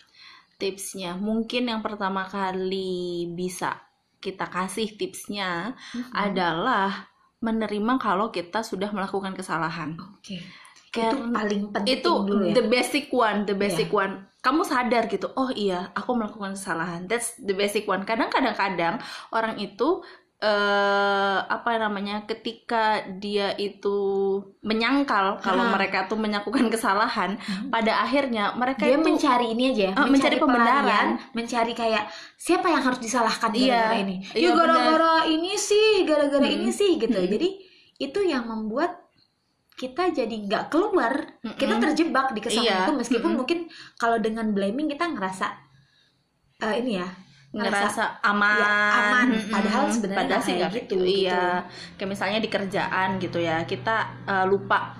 tipsnya 0.56 1.14
mungkin 1.20 1.68
yang 1.70 1.80
pertama 1.84 2.24
kali 2.26 3.28
bisa 3.36 3.76
kita 4.24 4.48
kasih 4.48 4.96
tipsnya 4.98 5.76
Hmm. 5.92 6.10
adalah 6.16 7.12
menerima 7.44 8.00
kalau 8.00 8.32
kita 8.32 8.64
sudah 8.64 8.88
melakukan 8.90 9.36
kesalahan 9.36 9.94
Oke. 10.00 10.40
Itu 10.88 11.16
paling 11.28 11.62
penting 11.70 11.94
itu 11.94 12.10
dulu 12.22 12.42
ya. 12.46 12.54
the 12.54 12.64
basic 12.66 13.06
one 13.10 13.44
the 13.44 13.52
basic 13.52 13.88
one 13.88 14.24
kamu 14.40 14.62
sadar 14.62 15.04
gitu 15.06 15.26
oh 15.34 15.50
iya 15.50 15.90
aku 15.92 16.14
melakukan 16.14 16.54
kesalahan 16.54 17.04
that's 17.04 17.34
the 17.38 17.52
basic 17.52 17.84
one 17.84 18.02
kadang 18.02 18.28
kadang 18.28 18.54
kadang 18.54 18.94
orang 19.30 19.58
itu 19.58 20.00
eh 20.36 21.38
apa 21.48 21.80
namanya 21.80 22.28
ketika 22.28 23.00
dia 23.16 23.56
itu 23.56 23.96
menyangkal 24.60 25.40
kalau 25.40 25.64
mereka 25.72 26.04
tuh 26.04 26.20
melakukan 26.20 26.68
kesalahan 26.68 27.40
Hmm. 27.40 27.72
pada 27.72 28.04
akhirnya 28.04 28.52
mereka 28.52 28.84
Dia 28.84 29.00
itu 29.00 29.06
mencari 29.06 29.46
ini 29.50 29.64
aja, 29.72 29.96
Ah, 29.96 30.04
mencari 30.04 30.36
pembenaran. 30.36 30.84
pelarian, 30.84 31.08
mencari 31.32 31.72
kayak 31.72 32.04
siapa 32.36 32.68
yang 32.68 32.84
harus 32.84 33.00
disalahkan 33.00 33.48
Iya. 33.50 33.64
gara-gara 33.64 33.96
ini. 33.96 34.16
Iya, 34.36 34.44
Ya 34.44 34.50
gara-gara 34.52 35.14
ini 35.24 35.52
sih, 35.56 36.04
gara-gara 36.04 36.44
Mm-mm. 36.44 36.56
ini 36.60 36.70
sih 36.70 36.90
gitu. 36.96 37.16
Mm-mm. 37.16 37.32
Jadi 37.32 37.48
itu 37.96 38.20
yang 38.22 38.44
membuat 38.44 39.05
kita 39.76 40.08
jadi 40.08 40.34
nggak 40.48 40.72
keluar, 40.72 41.36
kita 41.60 41.76
Mm-mm. 41.76 41.84
terjebak 41.84 42.32
di 42.32 42.40
kesalahan 42.40 42.64
Iya. 42.64 42.78
itu 42.88 42.92
meskipun 42.96 43.22
Mm-mm. 43.28 43.38
mungkin 43.44 43.58
kalau 44.00 44.16
dengan 44.16 44.50
blaming 44.56 44.88
kita 44.88 45.04
ngerasa 45.12 45.46
eh, 46.64 46.74
ini 46.80 46.92
ya 46.96 47.08
ngerasa 47.56 48.20
aman, 48.20 48.58
ya, 48.60 48.68
aman. 48.92 49.28
Padahal 49.48 49.84
sebenarnya 49.88 50.20
Padahal 50.28 50.42
sih 50.44 50.54
kayak 50.56 50.72
gitu, 50.72 50.76
gitu, 50.76 50.94
gitu. 50.96 51.04
iya 51.24 51.44
kayak 51.96 52.10
misalnya 52.10 52.38
di 52.40 52.50
kerjaan 52.52 53.08
gitu 53.16 53.38
ya 53.40 53.56
kita 53.64 53.96
eh, 54.28 54.44
lupa 54.44 54.92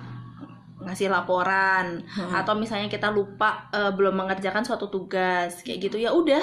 ngasih 0.77 1.09
laporan 1.09 2.05
Hmm. 2.05 2.31
atau 2.33 2.53
misalnya 2.53 2.87
kita 2.87 3.09
lupa 3.09 3.69
eh, 3.73 3.91
belum 3.93 4.13
mengerjakan 4.13 4.61
suatu 4.61 4.89
tugas 4.89 5.61
kayak 5.61 5.89
gitu 5.89 5.97
ya 5.97 6.13
udah 6.13 6.41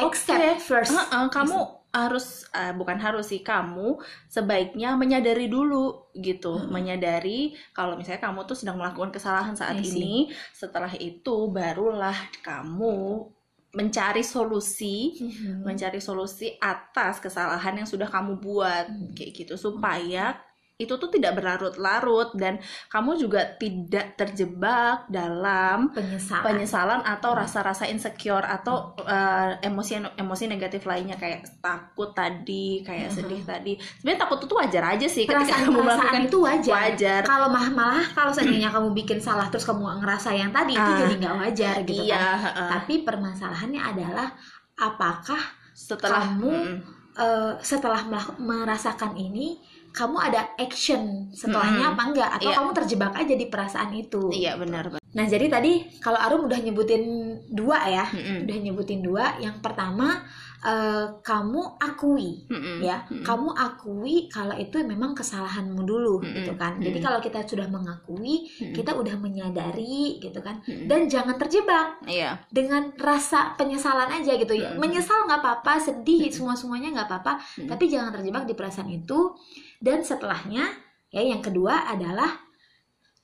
accept 0.00 0.64
first. 0.64 0.90
Heeh, 0.92 1.24
kamu 1.30 1.83
harus 1.94 2.50
eh, 2.50 2.74
bukan 2.74 2.98
harus 2.98 3.30
sih 3.30 3.46
kamu 3.46 4.02
sebaiknya 4.26 4.98
menyadari 4.98 5.46
dulu 5.46 6.10
gitu 6.18 6.58
Hmm. 6.58 6.74
menyadari 6.74 7.54
kalau 7.70 7.94
misalnya 7.94 8.18
kamu 8.18 8.42
tuh 8.44 8.58
sedang 8.58 8.76
melakukan 8.76 9.14
kesalahan 9.14 9.54
saat 9.54 9.78
I 9.78 9.86
see. 9.86 10.02
ini 10.02 10.16
setelah 10.50 10.90
itu 10.98 11.48
barulah 11.54 12.18
kamu 12.42 13.30
mencari 13.74 14.22
solusi 14.22 15.18
Mhm. 15.18 15.62
mencari 15.62 15.98
solusi 15.98 16.58
atas 16.58 17.18
kesalahan 17.18 17.78
yang 17.78 17.86
sudah 17.86 18.06
kamu 18.06 18.38
buat 18.38 18.86
Hmm. 18.90 19.14
kayak 19.14 19.30
gitu 19.34 19.54
supaya 19.54 20.34
itu 20.74 20.90
tuh 20.90 21.06
tidak 21.06 21.38
berlarut-larut 21.38 22.34
dan 22.34 22.58
kamu 22.90 23.14
juga 23.14 23.46
tidak 23.62 24.18
terjebak 24.18 25.06
dalam 25.06 25.94
penyesalan. 25.94 26.42
penyesalan 26.42 27.00
atau 27.06 27.30
Hmm. 27.30 27.46
rasa-rasa 27.46 27.86
insecure 27.86 28.42
atau 28.42 28.90
eh, 28.98 29.54
emosi 29.62 30.02
emosi 30.18 30.44
negatif 30.50 30.82
lainnya 30.82 31.14
kayak 31.14 31.46
takut 31.62 32.10
tadi 32.10 32.82
kayak 32.82 33.06
Mhm. 33.06 33.14
sedih 33.14 33.42
tadi 33.46 33.72
sebenarnya 33.78 34.20
takut 34.26 34.38
itu 34.42 34.54
wajar 34.58 34.84
aja 34.90 35.06
sih 35.06 35.22
ketika 35.22 35.46
perasaan 35.46 35.62
kamu 35.62 35.78
perasaan 35.78 35.94
melakukan 35.94 36.22
itu 36.26 36.38
wajar. 36.42 36.74
wajar 36.74 37.20
Kalau 37.22 37.48
malah 37.48 37.70
malah 37.70 38.04
kalau 38.10 38.32
seandainya 38.34 38.70
kamu 38.74 38.88
bikin 38.98 39.18
salah 39.22 39.46
terus 39.46 39.62
kamu 39.62 40.02
ngerasa 40.02 40.34
yang 40.34 40.50
tadi 40.50 40.74
itu 40.74 40.90
Ah, 40.90 40.98
jadi 40.98 41.14
nggak 41.14 41.36
wajar 41.38 41.74
gitu 41.86 42.02
iya 42.02 42.18
kan. 42.18 42.34
heeh. 42.50 42.68
Tapi 42.74 42.94
permasalahannya 43.06 43.78
adalah 43.80 44.28
apakah 44.74 45.38
setelah 45.70 46.34
kamu 46.34 46.50
mm-mm. 46.50 46.76
eh, 47.14 47.52
setelah 47.62 48.02
merasakan 48.42 49.14
ini 49.14 49.62
kamu 49.94 50.16
ada 50.18 50.50
action 50.58 51.30
setelahnya 51.30 51.86
Mm-mm. 51.86 51.94
apa 51.94 52.02
enggak 52.10 52.30
atau 52.36 52.50
Iya. 52.50 52.56
kamu 52.58 52.70
terjebak 52.74 53.12
aja 53.14 53.34
di 53.38 53.46
perasaan 53.46 53.90
itu. 53.94 54.22
iya 54.34 54.58
benar 54.58 54.90
benar. 54.90 55.02
Nah, 55.14 55.30
jadi 55.30 55.46
tadi 55.46 56.02
kalau 56.02 56.18
Arum 56.18 56.50
udah 56.50 56.58
nyebutin 56.58 57.02
dua 57.46 57.78
ya. 57.86 58.02
Mm-mm. 58.10 58.42
Udah 58.42 58.56
nyebutin 58.58 58.98
dua. 58.98 59.38
Yang 59.38 59.62
pertama 59.62 60.26
eh, 60.64 61.06
kamu 61.20 61.76
akui 61.78 62.48
Mm-mm. 62.48 62.80
ya 62.80 63.04
Mm-mm. 63.06 63.20
kamu 63.20 63.52
akui 63.52 64.32
kalau 64.32 64.56
itu 64.56 64.80
memang 64.80 65.12
kesalahanmu 65.12 65.84
dulu 65.84 66.24
Mm-mm. 66.24 66.40
gitu 66.40 66.56
kan 66.56 66.80
jadi 66.80 66.98
Mm-mm. 66.98 67.04
kalau 67.04 67.20
kita 67.20 67.44
sudah 67.44 67.68
mengakui 67.68 68.48
Mm-mm. 68.48 68.72
kita 68.72 68.96
udah 68.96 69.12
menyadari 69.20 70.18
gitu 70.18 70.40
kan 70.40 70.64
Mm-mm. 70.64 70.88
dan 70.88 71.04
jangan 71.04 71.36
terjebak 71.36 72.00
iya 72.08 72.40
dengan 72.48 72.96
rasa 72.96 73.52
penyesalan 73.54 74.08
aja 74.08 74.40
gitu 74.40 74.56
ya 74.56 74.72
Mm-mm. 74.72 74.80
menyesal 74.80 75.28
nggak 75.28 75.44
apa-apa 75.44 75.76
sedih 75.76 76.26
Mm-mm. 76.26 76.34
semua 76.34 76.54
semuanya 76.56 76.96
nggak 76.96 77.08
apa-apa 77.12 77.32
Mm-mm. 77.60 77.68
tapi 77.68 77.84
jangan 77.86 78.10
terjebak 78.16 78.48
di 78.48 78.56
perasaan 78.56 78.88
itu 78.88 79.36
dan 79.84 80.00
setelahnya 80.00 80.64
ya 81.12 81.20
yang 81.20 81.44
kedua 81.44 81.92
adalah 81.92 82.40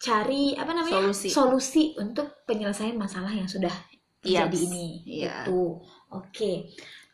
cari 0.00 0.56
apa 0.56 0.72
namanya 0.72 1.12
Solusi. 1.12 1.28
solusi 1.28 1.84
untuk 1.96 2.44
penyelesaian 2.48 2.96
masalah 2.96 3.32
yang 3.32 3.48
sudah 3.48 3.72
terjadi 4.20 4.52
Yes. 4.56 4.64
ini 4.68 4.86
Iya. 5.04 5.44
gitu 5.44 5.80
oke 6.12 6.52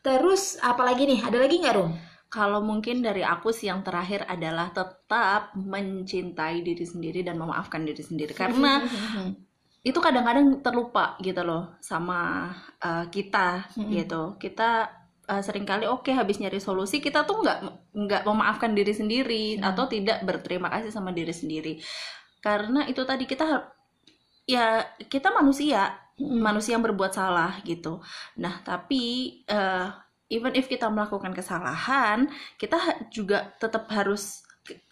terus 0.03 0.59
apalagi 0.59 1.03
nih 1.07 1.19
ada 1.23 1.37
lagi 1.39 1.57
nggak 1.63 1.75
Rum 1.79 1.91
Kalau 2.27 2.59
mungkin 2.59 2.99
dari 2.99 3.23
aku 3.23 3.55
sih 3.55 3.71
yang 3.71 3.87
terakhir 3.87 4.27
adalah 4.27 4.67
tetap 4.75 5.55
mencintai 5.55 6.59
diri 6.59 6.83
sendiri 6.83 7.23
dan 7.23 7.39
memaafkan 7.39 7.87
diri 7.87 8.03
sendiri 8.03 8.35
karena 8.35 8.83
itu 9.87 9.95
kadang-kadang 10.03 10.59
terlupa 10.59 11.15
gitu 11.23 11.39
loh 11.47 11.79
sama 11.79 12.51
uh, 12.83 13.07
kita 13.07 13.71
Mm-mm. 13.79 13.95
gitu. 13.95 14.35
Kita 14.43 14.91
uh, 15.27 15.41
sering 15.43 15.67
kali 15.67 15.85
oke 15.85 16.09
habis 16.09 16.39
nyari 16.39 16.59
solusi 16.59 17.03
kita 17.03 17.27
tuh 17.27 17.43
nggak 17.43 17.59
nggak 17.93 18.21
memaafkan 18.23 18.71
diri 18.73 18.93
sendiri 18.95 19.59
Hmm. 19.59 19.67
atau 19.69 19.85
tidak 19.91 20.23
berterima 20.23 20.71
kasih 20.71 20.91
sama 20.91 21.11
diri 21.11 21.31
sendiri. 21.35 21.79
Karena 22.41 22.87
itu 22.87 23.03
tadi 23.03 23.25
kita 23.27 23.45
ya 24.47 24.87
kita 25.11 25.29
manusia 25.35 25.91
Mm-mm. 26.17 26.41
manusia 26.41 26.73
yang 26.79 26.85
berbuat 26.85 27.13
salah 27.13 27.61
gitu. 27.61 28.01
Nah, 28.41 28.63
tapi 28.65 29.03
eh, 29.45 29.87
even 30.33 30.53
if 30.57 30.65
kita 30.65 30.89
melakukan 30.89 31.29
kesalahan, 31.35 32.25
kita 32.57 32.77
juga 33.13 33.53
tetap 33.61 33.85
harus 33.93 34.41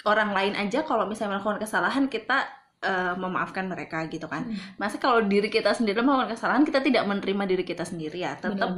orang 0.08 0.32
lain 0.38 0.54
aja 0.56 0.86
kalau 0.86 1.04
misalnya 1.10 1.38
melakukan 1.40 1.60
kesalahan 1.66 2.06
kita 2.12 2.46
eh, 2.84 3.16
memaafkan 3.18 3.66
mereka 3.66 4.06
gitu 4.12 4.28
kan. 4.30 4.46
Mm. 4.46 4.78
Masa 4.78 5.02
kalau 5.02 5.26
diri 5.26 5.50
kita 5.50 5.74
sendiri 5.74 6.06
melakukan 6.06 6.36
kesalahan 6.38 6.64
kita 6.68 6.80
tidak 6.86 7.04
menerima 7.10 7.44
diri 7.50 7.64
kita 7.66 7.84
sendiri 7.88 8.22
ya. 8.22 8.38
Tetap. 8.38 8.78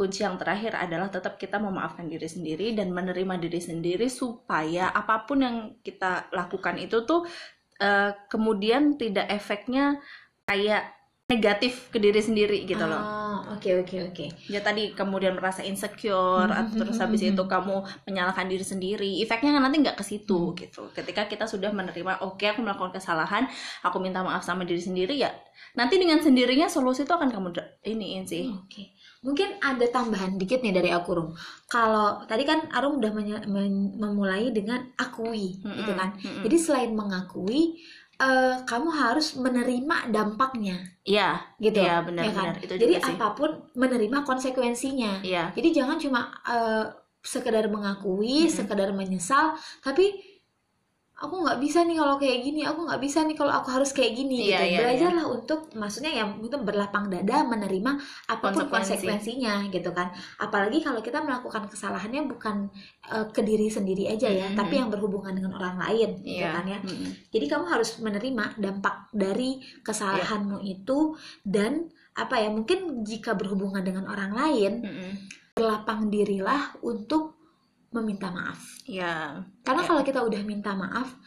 Kunci 0.00 0.24
yang 0.24 0.40
terakhir 0.40 0.72
adalah 0.72 1.12
tetap 1.12 1.36
kita 1.36 1.60
memaafkan 1.60 2.08
diri 2.08 2.24
sendiri 2.24 2.72
dan 2.72 2.88
menerima 2.88 3.36
diri 3.36 3.60
sendiri 3.60 4.08
supaya 4.08 4.88
apa 4.88 5.28
pun 5.28 5.44
yang 5.44 5.56
kita 5.84 6.32
lakukan 6.32 6.80
itu 6.80 7.04
tuh 7.04 7.28
eh, 7.76 8.16
kemudian 8.32 8.96
tidak 8.96 9.28
efeknya 9.28 10.00
kayak 10.48 10.96
negatif 11.30 11.94
ke 11.94 12.02
diri 12.02 12.18
sendiri 12.18 12.66
gitu 12.66 12.82
loh. 12.82 12.98
Oh, 12.98 13.54
oke 13.54 13.86
oke 13.86 13.96
oke. 14.10 14.24
Ya 14.50 14.58
tadi 14.58 14.90
kemudian 14.98 15.38
merasa 15.38 15.62
insecure 15.62 16.50
atau 16.50 16.74
terus 16.74 16.98
habis 16.98 17.22
itu 17.22 17.38
kamu 17.38 17.86
menyalahkan 18.10 18.50
diri 18.50 18.66
sendiri. 18.66 19.22
Efeknya 19.22 19.54
kan 19.54 19.62
nanti 19.62 19.78
nggak 19.78 19.94
ke 19.94 20.02
situ 20.02 20.58
gitu. 20.58 20.90
Ketika 20.90 21.30
kita 21.30 21.46
sudah 21.46 21.70
menerima, 21.70 22.26
oke 22.26 22.42
aku 22.42 22.66
melakukan 22.66 22.98
kesalahan, 22.98 23.46
aku 23.86 24.02
minta 24.02 24.26
maaf 24.26 24.42
sama 24.42 24.66
diri 24.66 24.82
sendiri 24.82 25.14
ya. 25.14 25.30
Nanti 25.78 26.02
dengan 26.02 26.18
sendirinya 26.18 26.66
solusi 26.66 27.06
itu 27.06 27.14
akan 27.14 27.30
kamu 27.30 27.54
iniin 27.86 28.26
sih. 28.26 28.50
Oke. 28.50 28.98
Mungkin 29.20 29.60
ada 29.60 29.84
tambahan 29.92 30.40
dikit 30.40 30.64
nih 30.64 30.72
dari 30.72 30.88
aku 30.96 31.10
Rum. 31.12 31.28
Kalau 31.68 32.24
tadi 32.24 32.42
kan 32.48 32.64
Arum 32.72 32.96
udah 33.00 33.12
memulai 34.00 34.48
dengan 34.48 34.80
akui 34.96 35.60
Mm-mm, 35.60 35.76
gitu 35.84 35.92
kan. 35.92 36.16
mm-mm. 36.16 36.42
Jadi 36.44 36.56
selain 36.56 36.92
mengakui 36.96 37.76
eh, 38.20 38.54
kamu 38.64 38.88
harus 38.92 39.36
menerima 39.36 39.96
dampaknya 40.12 40.76
Iya, 41.04 41.40
gitu. 41.60 41.80
iya 41.80 41.92
ya 41.92 41.96
kan? 41.96 42.04
benar-benar 42.08 42.54
itu 42.64 42.74
Jadi 42.80 42.94
sih. 42.96 43.16
apa 43.16 43.26
pun 43.36 43.50
menerima 43.76 44.18
konsekuensinya. 44.28 45.12
Iya. 45.24 45.42
Jadi 45.56 45.68
jangan 45.76 45.96
cuma 46.00 46.20
eh, 46.48 46.84
sekedar 47.20 47.68
mengakui, 47.68 48.48
Mm-mm. 48.48 48.56
sekedar 48.56 48.88
menyesal, 48.96 49.52
tapi 49.84 50.16
aku 51.20 51.44
nggak 51.44 51.60
bisa 51.60 51.84
nih 51.84 52.00
kalau 52.00 52.16
kayak 52.16 52.40
gini, 52.40 52.64
aku 52.64 52.88
nggak 52.88 52.96
bisa 52.96 53.20
nih 53.22 53.36
kalau 53.36 53.52
aku 53.52 53.68
harus 53.68 53.92
kayak 53.92 54.16
gini 54.16 54.48
Iya, 54.48 54.56
gitu. 54.56 54.64
iya, 54.72 54.78
Belajarlah 54.80 55.26
untuk, 55.28 55.60
maksudnya 55.76 56.12
ya 56.16 56.24
untuk 56.24 56.64
berlapang 56.64 57.12
dada 57.12 57.44
menerima 57.44 57.92
apa 58.24 58.40
pun 58.40 58.64
Konsekuensi. 58.64 59.04
konsekuensinya 59.04 59.68
gitu 59.68 59.92
kan. 59.92 60.08
Apalagi 60.36 60.80
kalau 60.80 61.04
kita 61.04 61.20
melakukan 61.20 61.68
kesalahannya 61.68 62.24
bukan 62.24 62.72
eh, 63.06 63.26
ke 63.28 63.44
diri 63.44 63.68
sendiri 63.68 64.08
aja 64.08 64.26
ya, 64.26 64.48
Mm-mm. 64.48 64.56
tapi 64.56 64.80
yang 64.80 64.88
berhubungan 64.88 65.36
dengan 65.36 65.52
orang 65.54 65.76
lain 65.76 66.24
gitu 66.24 66.40
Iya. 66.40 66.56
kan 66.56 66.64
ya. 66.64 66.78
Mm-mm. 66.80 67.10
Jadi 67.28 67.44
kamu 67.46 67.64
harus 67.68 67.90
menerima 68.00 68.44
dampak 68.56 69.12
dari 69.12 69.60
kesalahanmu 69.84 70.64
itu 70.64 71.12
dan 71.44 71.84
apa 72.10 72.36
ya 72.36 72.48
mungkin 72.48 73.04
jika 73.04 73.36
berhubungan 73.36 73.84
dengan 73.84 74.08
orang 74.08 74.32
lain 74.32 74.72
Mm-mm. 74.82 75.10
berlapang 75.52 76.08
dirilah 76.08 76.80
untuk 76.80 77.39
meminta 77.90 78.30
maaf. 78.30 78.58
ya 78.86 79.34
Karena 79.60 79.82
Ya. 79.82 79.88
kalau 79.88 80.02
kita 80.02 80.20
udah 80.22 80.40
minta 80.42 80.72
maaf, 80.72 81.18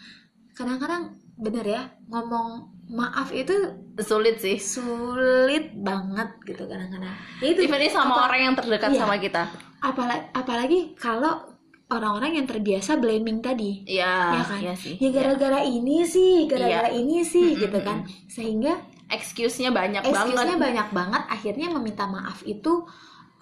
kadang-kadang 0.53 1.11
bener 1.35 1.65
ya 1.65 1.81
ngomong 2.07 2.61
maaf 2.87 3.33
itu 3.33 3.51
sulit 3.99 4.37
sih 4.37 4.55
sulit 4.55 5.75
banget 5.75 6.29
gitu 6.45 6.63
kadang-kadang. 6.63 7.11
Ya 7.41 7.47
itu 7.51 7.65
even 7.65 7.83
sama 7.89 8.15
apa- 8.15 8.23
orang 8.27 8.41
yang 8.41 8.55
terdekat 8.55 8.91
Iya. 8.91 8.99
sama 8.99 9.15
kita 9.17 9.43
apalagi 9.83 10.23
apalagi 10.31 10.79
kalau 10.95 11.43
orang-orang 11.89 12.39
yang 12.39 12.47
terbiasa 12.47 12.95
blaming 12.95 13.43
tadi. 13.43 13.83
ya 13.83 14.31
Ya 14.31 14.41
kan? 14.41 14.59
ya 14.61 14.73
sih 14.73 14.95
Ya 14.97 15.09
gara-gara 15.11 15.59
ini 15.61 16.07
sih, 16.07 16.47
gara-gara 16.47 16.87
ini 16.89 17.21
sih 17.21 17.53
Mm-mm, 17.53 17.61
gitu 17.61 17.79
kan. 17.83 18.07
Sehingga 18.25 18.79
excuse-nya 19.09 19.69
banyak 19.69 19.99
excuse-nya 20.01 20.55
banget 20.55 20.63
banyak 20.63 20.87
banget 20.91 21.23
akhirnya 21.27 21.67
meminta 21.69 22.07
maaf 22.07 22.39
itu 22.43 22.87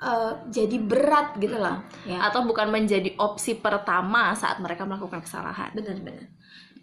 eh, 0.02 0.34
jadi 0.50 0.78
berat 0.82 1.38
gitu 1.38 1.56
loh. 1.56 1.78
Ya. 2.04 2.26
atau 2.26 2.44
bukan 2.44 2.68
menjadi 2.68 3.14
opsi 3.18 3.56
pertama 3.56 4.34
saat 4.34 4.58
mereka 4.60 4.84
melakukan 4.84 5.22
kesalahan. 5.22 5.72
Benar-benar 5.78 6.28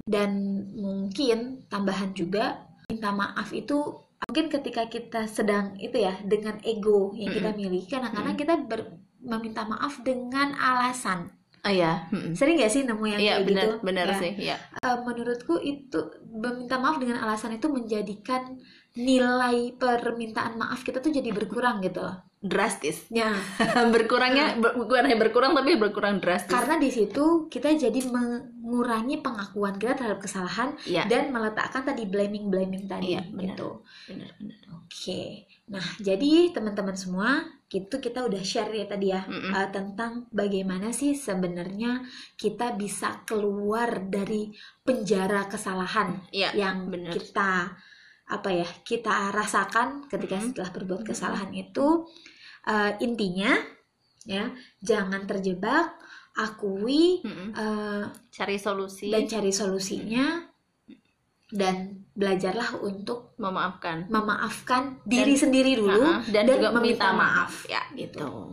dan 0.08 0.30
mungkin 0.72 1.68
tambahan 1.68 2.16
juga 2.16 2.64
minta 2.88 3.12
maaf 3.12 3.52
itu 3.52 3.76
mungkin 4.24 4.48
ketika 4.48 4.88
kita 4.88 5.28
sedang 5.28 5.76
itu 5.76 6.00
ya 6.00 6.16
dengan 6.24 6.56
ego 6.64 7.12
yang 7.12 7.28
kita 7.28 7.52
miliki 7.52 7.92
kadang-kadang 7.92 8.34
kita 8.34 8.54
ber- 8.64 8.96
meminta 9.20 9.68
maaf 9.68 10.00
dengan 10.00 10.56
alasan. 10.56 11.28
Oh 11.66 11.74
ya 11.74 12.08
mm-mm. 12.08 12.32
sering 12.32 12.56
gak 12.56 12.72
sih 12.72 12.86
nemu 12.88 13.04
yang 13.04 13.20
iya 13.20 13.34
kayak 13.36 13.46
benar 13.50 13.64
gitu? 13.66 13.74
benar 13.84 14.06
Ya. 14.08 14.16
sih 14.16 14.32
ya 14.38 14.56
menurutku 15.04 15.58
itu 15.60 16.00
meminta 16.30 16.80
maaf 16.80 16.96
dengan 16.96 17.18
alasan 17.20 17.58
itu 17.58 17.66
menjadikan 17.68 18.56
nilai 18.94 19.74
permintaan 19.74 20.56
maaf 20.56 20.80
kita 20.80 20.98
tuh 20.98 21.10
jadi 21.10 21.28
berkurang 21.30 21.80
gitu 21.80 22.00
loh 22.00 22.16
drastis 22.38 23.10
ya 23.10 23.34
berkurangnya 23.94 24.54
ber- 24.56 24.78
bukan 24.78 25.10
hanya 25.10 25.18
berkurang 25.18 25.52
tapi 25.52 25.74
berkurang 25.74 26.22
drastis 26.22 26.48
karena 26.48 26.78
di 26.78 26.86
situ 26.88 27.50
kita 27.50 27.74
jadi 27.74 27.98
mengurangi 28.06 29.18
pengakuan 29.18 29.74
kita 29.74 29.98
terhadap 29.98 30.22
kesalahan 30.22 30.70
Iya. 30.86 31.10
dan 31.10 31.34
meletakkan 31.34 31.82
tadi 31.82 32.06
blaming 32.06 32.46
blaming 32.46 32.86
tadi 32.86 33.18
Iya, 33.18 33.26
benar. 33.26 33.58
gitu. 33.58 33.68
benar 34.06 34.30
benar 34.38 34.58
Oke, 34.88 35.44
nah 35.68 35.84
jadi 36.00 36.48
teman-teman 36.48 36.96
semua 36.96 37.44
gitu 37.68 38.00
kita 38.00 38.24
udah 38.24 38.40
share 38.40 38.72
ya 38.72 38.88
tadi 38.88 39.12
ya 39.12 39.20
Mm-mm. 39.20 39.52
uh, 39.52 39.68
tentang 39.68 40.24
bagaimana 40.32 40.88
sih 40.90 41.12
sebenarnya 41.12 42.06
kita 42.40 42.72
bisa 42.72 43.20
keluar 43.26 44.08
dari 44.08 44.48
penjara 44.80 45.44
kesalahan 45.44 46.22
Iya, 46.32 46.56
yang 46.56 46.88
benar. 46.88 47.12
kita 47.12 47.52
apa 48.28 48.52
ya 48.52 48.68
kita 48.84 49.32
rasakan 49.32 50.04
ketika 50.12 50.36
Mm-mm. 50.36 50.52
setelah 50.52 50.70
berbuat 50.76 51.02
kesalahan 51.08 51.48
itu 51.56 52.04
uh, 52.68 52.92
intinya 53.00 53.56
ya 54.28 54.52
jangan 54.84 55.24
terjebak 55.24 55.96
akui 56.38 57.24
uh, 57.56 58.04
cari 58.30 58.60
solusi. 58.60 59.10
dan 59.10 59.24
cari 59.26 59.50
solusinya 59.50 60.44
dan 61.48 62.04
belajarlah 62.12 62.76
untuk 62.84 63.32
memaafkan. 63.40 64.04
memaafkan 64.12 65.00
diri 65.08 65.32
sendiri 65.32 65.80
dulu 65.80 65.96
Ha-ha, 65.96 66.28
dan, 66.28 66.44
dan 66.44 66.60
juga 66.60 66.68
meminta 66.76 67.08
maaf. 67.16 67.64
ya 67.64 67.80
gitu. 67.96 68.52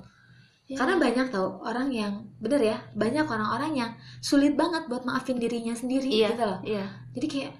Ya. 0.65 0.81
karena 0.81 0.97
banyak 0.97 1.25
tau 1.29 1.61
orang 1.61 1.93
yang 1.93 2.25
bener 2.41 2.57
ya 2.57 2.77
banyak 2.97 3.29
orang-orang 3.29 3.85
yang 3.85 3.91
sulit 4.17 4.57
banget 4.57 4.89
buat 4.89 5.05
maafin 5.05 5.37
dirinya 5.37 5.77
sendiri 5.77 6.09
iya 6.09 6.33
gitu 6.33 6.41
loh. 6.41 6.59
iya. 6.65 6.85
Jadi 7.13 7.27
kayak 7.29 7.53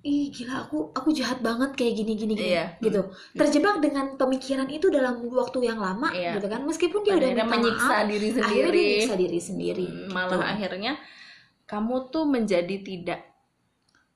ih 0.00 0.32
gila 0.32 0.64
aku 0.64 0.88
aku 0.90 1.12
jahat 1.12 1.38
banget 1.40 1.76
kayak 1.76 1.92
gini 1.94 2.12
gini 2.14 2.32
gini 2.32 2.56
Iya. 2.56 2.72
gitu. 2.80 3.12
terjebak 3.36 3.78
dengan 3.78 4.16
pemikiran 4.16 4.64
itu 4.66 4.88
dalam 4.88 5.20
waktu 5.28 5.60
yang 5.62 5.76
lama 5.76 6.08
Iya. 6.08 6.40
gitu 6.40 6.48
kan. 6.48 6.64
Meskipun 6.64 7.00
dia 7.02 7.14
udah 7.14 7.28
akhirnya 7.28 7.44
minta 7.44 7.54
menyiksa 7.54 7.92
maaf 7.92 8.08
diri 8.08 8.26
akhirnya 8.26 8.40
sendiri. 8.40 8.72
dia 8.72 8.88
menyiksa 8.88 9.16
diri 9.16 9.38
sendiri. 9.38 9.86
Hmm, 9.86 10.08
malah 10.08 10.40
akhirnya 10.46 10.92
kamu 11.64 11.96
tuh 12.08 12.24
menjadi 12.24 12.76
tidak 12.80 13.20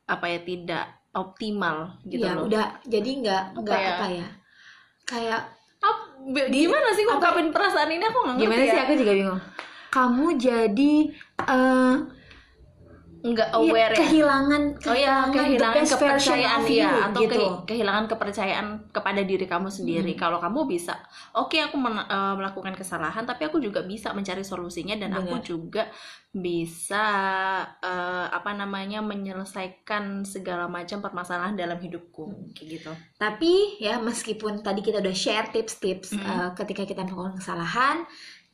apa 0.04 0.26
ya 0.26 0.40
tidak 0.40 0.84
optimal 1.12 1.76
gitu 2.02 2.22
ya 2.22 2.32
loh. 2.32 2.48
udah 2.48 2.66
jadi 2.82 3.10
nggak 3.22 3.44
nggak 3.56 3.78
ya? 3.78 3.88
apa 3.90 4.06
ya 4.10 4.26
kayak 5.04 5.42
Ap- 5.78 6.16
gimana 6.48 6.88
sih 6.90 7.04
ngungkapin 7.04 7.52
perasaan 7.52 7.92
ini? 7.92 8.00
Aku 8.02 8.18
nggak 8.18 8.34
ngerti 8.34 8.44
gimana 8.48 8.62
ya. 8.62 8.72
Sih 8.72 8.80
aku 8.80 8.92
juga 8.96 9.12
bingung. 9.12 9.40
Kamu 9.90 10.26
jadi 10.34 10.94
eh 11.38 11.94
nggak 13.24 13.50
iya, 13.50 13.56
aware 13.56 13.88
ya 13.88 14.00
kehilangan 14.04 14.62
Oh 14.84 14.92
iya, 14.92 15.14
the 15.24 15.32
kehilangan 15.32 15.84
kepercayaan 15.88 16.60
you, 16.68 16.84
atau 16.84 17.20
gitu. 17.24 17.32
kehi- 17.32 17.60
kehilangan 17.64 18.04
kepercayaan 18.04 18.66
kepada 18.92 19.20
diri 19.24 19.48
kamu 19.48 19.72
sendiri. 19.72 20.12
Hmm. 20.12 20.20
Kalau 20.20 20.38
kamu 20.38 20.68
bisa, 20.68 21.00
oke 21.32 21.56
aku 21.56 21.80
men- 21.80 22.04
eh, 22.04 22.34
melakukan 22.36 22.76
kesalahan, 22.76 23.24
tapi 23.24 23.48
aku 23.48 23.64
juga 23.64 23.80
bisa 23.80 24.12
mencari 24.12 24.44
solusinya 24.44 25.00
dan 25.00 25.16
aku 25.16 25.40
Benar. 25.40 25.46
juga 25.48 25.82
bisa 26.28 27.06
eh, 27.80 28.26
apa 28.28 28.50
namanya 28.52 29.00
menyelesaikan 29.00 30.28
segala 30.28 30.68
macam 30.68 31.00
permasalahan 31.00 31.56
dalam 31.56 31.80
hidupku, 31.80 32.28
Hmm. 32.28 32.52
kayak 32.52 32.68
gitu. 32.76 32.92
Tapi 33.16 33.80
ya 33.80 33.96
meskipun 33.98 34.60
tadi 34.60 34.84
kita 34.84 35.00
udah 35.00 35.14
share 35.14 35.48
tips-tips 35.48 36.12
Mm-mm. 36.12 36.28
uh, 36.28 36.50
ketika 36.52 36.84
kita 36.84 37.00
melakukan 37.00 37.40
kesalahan, 37.40 38.04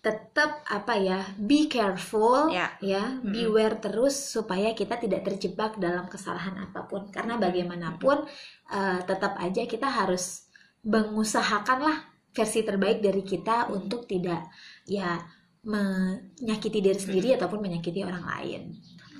tetap 0.00 0.64
apa 0.64 0.96
ya, 0.96 1.20
be 1.36 1.68
careful 1.68 2.48
Ya. 2.48 2.72
ya, 2.80 3.20
Mm-mm. 3.20 3.36
beware 3.36 3.76
terus 3.84 4.16
supaya 4.16 4.72
kita 4.72 4.96
tidak 4.96 5.28
terjebak 5.28 5.76
dalam 5.76 6.08
kesalahan 6.08 6.56
apa 6.56 6.88
pun. 6.88 7.12
Karena 7.12 7.36
bagaimanapun 7.36 8.24
uh, 8.72 8.98
tetap 9.04 9.36
aja 9.36 9.68
kita 9.68 9.84
harus 9.86 10.48
mengusahakanlah 10.80 12.08
versi 12.32 12.64
terbaik 12.64 13.04
dari 13.04 13.20
kita 13.20 13.68
untuk 13.68 14.08
tidak 14.08 14.48
ya 14.88 15.20
menyakiti 15.60 16.80
diri 16.80 16.96
sendiri 16.96 17.36
ataupun 17.36 17.60
menyakiti 17.60 18.00
orang 18.00 18.24
lain. 18.24 18.62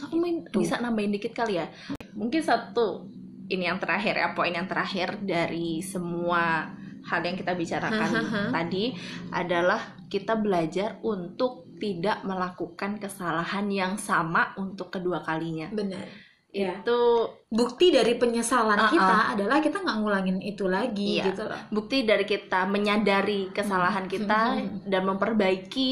Aku 0.01 0.17
main- 0.17 0.49
bisa 0.49 0.81
nambahin 0.81 1.13
dikit 1.13 1.37
kali 1.37 1.61
ya. 1.61 1.69
Mungkin 2.17 2.41
satu 2.41 3.05
ini 3.53 3.69
yang 3.69 3.77
terakhir 3.77 4.17
ya, 4.17 4.33
poin 4.33 4.55
yang 4.55 4.65
terakhir 4.65 5.21
dari 5.21 5.85
semua 5.85 6.73
hal 7.07 7.21
yang 7.25 7.37
kita 7.37 7.53
bicarakan 7.57 8.11
tadi 8.53 8.93
adalah 9.33 9.97
kita 10.11 10.37
belajar 10.37 11.01
untuk 11.05 11.71
tidak 11.81 12.21
melakukan 12.29 13.01
kesalahan 13.01 13.67
yang 13.73 13.95
sama 13.97 14.53
untuk 14.61 14.93
kedua 14.93 15.25
kalinya. 15.25 15.73
Benar. 15.73 16.30
Ya. 16.51 16.83
Itu 16.83 17.31
Bukti 17.47 17.91
dari 17.91 18.15
penyesalan 18.15 18.75
Uh-uh. 18.77 18.91
kita 18.91 19.17
adalah 19.35 19.59
kita 19.59 19.79
nggak 19.79 19.97
ngulangin 19.99 20.39
itu 20.39 20.67
lagi 20.67 21.19
Iya. 21.19 21.31
gitu 21.31 21.43
loh. 21.45 21.59
bukti 21.71 22.03
dari 22.03 22.23
kita 22.23 22.63
menyadari 22.65 23.51
kesalahan 23.51 24.07
kita 24.07 24.55
Hmm. 24.57 24.83
dan 24.85 25.03
memperbaiki 25.05 25.91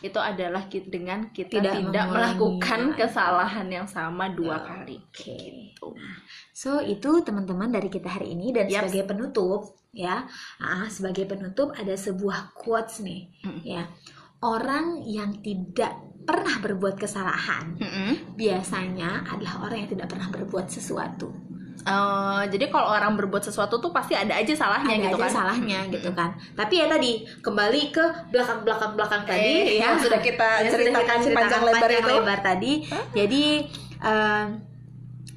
itu 0.00 0.18
adalah 0.18 0.66
dengan 0.66 1.30
kita 1.30 1.58
Tidak 1.58 1.74
tidak, 1.82 2.04
melakukan 2.06 2.80
lagi. 2.90 2.98
kesalahan 3.00 3.66
yang 3.66 3.86
sama 3.86 4.30
dua 4.30 4.54
Oh, 4.56 4.62
kali. 4.64 4.98
Oke. 5.00 5.34
Gitu. 5.34 5.86
So 6.52 6.78
itu 6.78 7.10
teman-teman 7.20 7.70
dari 7.70 7.86
kita 7.86 8.06
hari 8.08 8.30
ini 8.32 8.50
dan 8.50 8.66
Yaps. 8.66 8.86
sebagai 8.86 9.06
penutup 9.08 9.60
ya, 9.90 10.26
ah, 10.58 10.86
sebagai 10.86 11.22
penutup 11.24 11.70
ada 11.72 11.94
sebuah 11.94 12.50
quotes 12.52 12.98
nih 13.00 13.30
Mm. 13.42 13.62
ya. 13.64 13.82
Orang 14.40 15.02
yang 15.02 15.38
tidak 15.38 16.09
pernah 16.30 16.56
berbuat 16.56 16.94
kesalahan 16.96 17.74
Mm-mm. 17.76 18.34
biasanya 18.34 19.26
adalah 19.26 19.66
orang 19.66 19.82
yang 19.82 19.90
tidak 19.90 20.06
pernah 20.06 20.28
berbuat 20.28 20.66
sesuatu. 20.66 21.34
Eh, 21.80 22.42
jadi 22.46 22.68
kalau 22.68 22.92
orang 22.92 23.16
berbuat 23.16 23.40
sesuatu 23.40 23.80
tuh 23.80 23.88
pasti 23.88 24.12
ada 24.12 24.36
aja 24.36 24.52
salahnya 24.52 24.94
ada 24.94 25.02
gitu 25.02 25.16
aja 25.16 25.24
kan. 25.24 25.32
salahnya 25.32 25.80
gitu 25.88 26.10
kan. 26.12 26.30
Tapi 26.52 26.74
ya 26.76 26.86
tadi 26.86 27.12
kembali 27.40 27.82
ke 27.88 28.04
belakang-belakang 28.28 28.92
belakang 28.94 29.22
tadi 29.24 29.40
Eh, 29.40 29.80
ya 29.80 29.88
yang 29.88 29.96
sudah 29.96 30.20
kita 30.20 30.48
sudah 30.60 30.70
ceritakan 30.70 31.00
kita 31.00 31.24
ceritakan 31.24 31.40
panjang 31.40 31.62
lebar 31.64 31.80
panjang 31.82 32.04
itu. 32.04 32.12
lebar 32.14 32.38
tadi. 32.40 32.72
Jadi 33.16 33.42
em, 33.98 34.46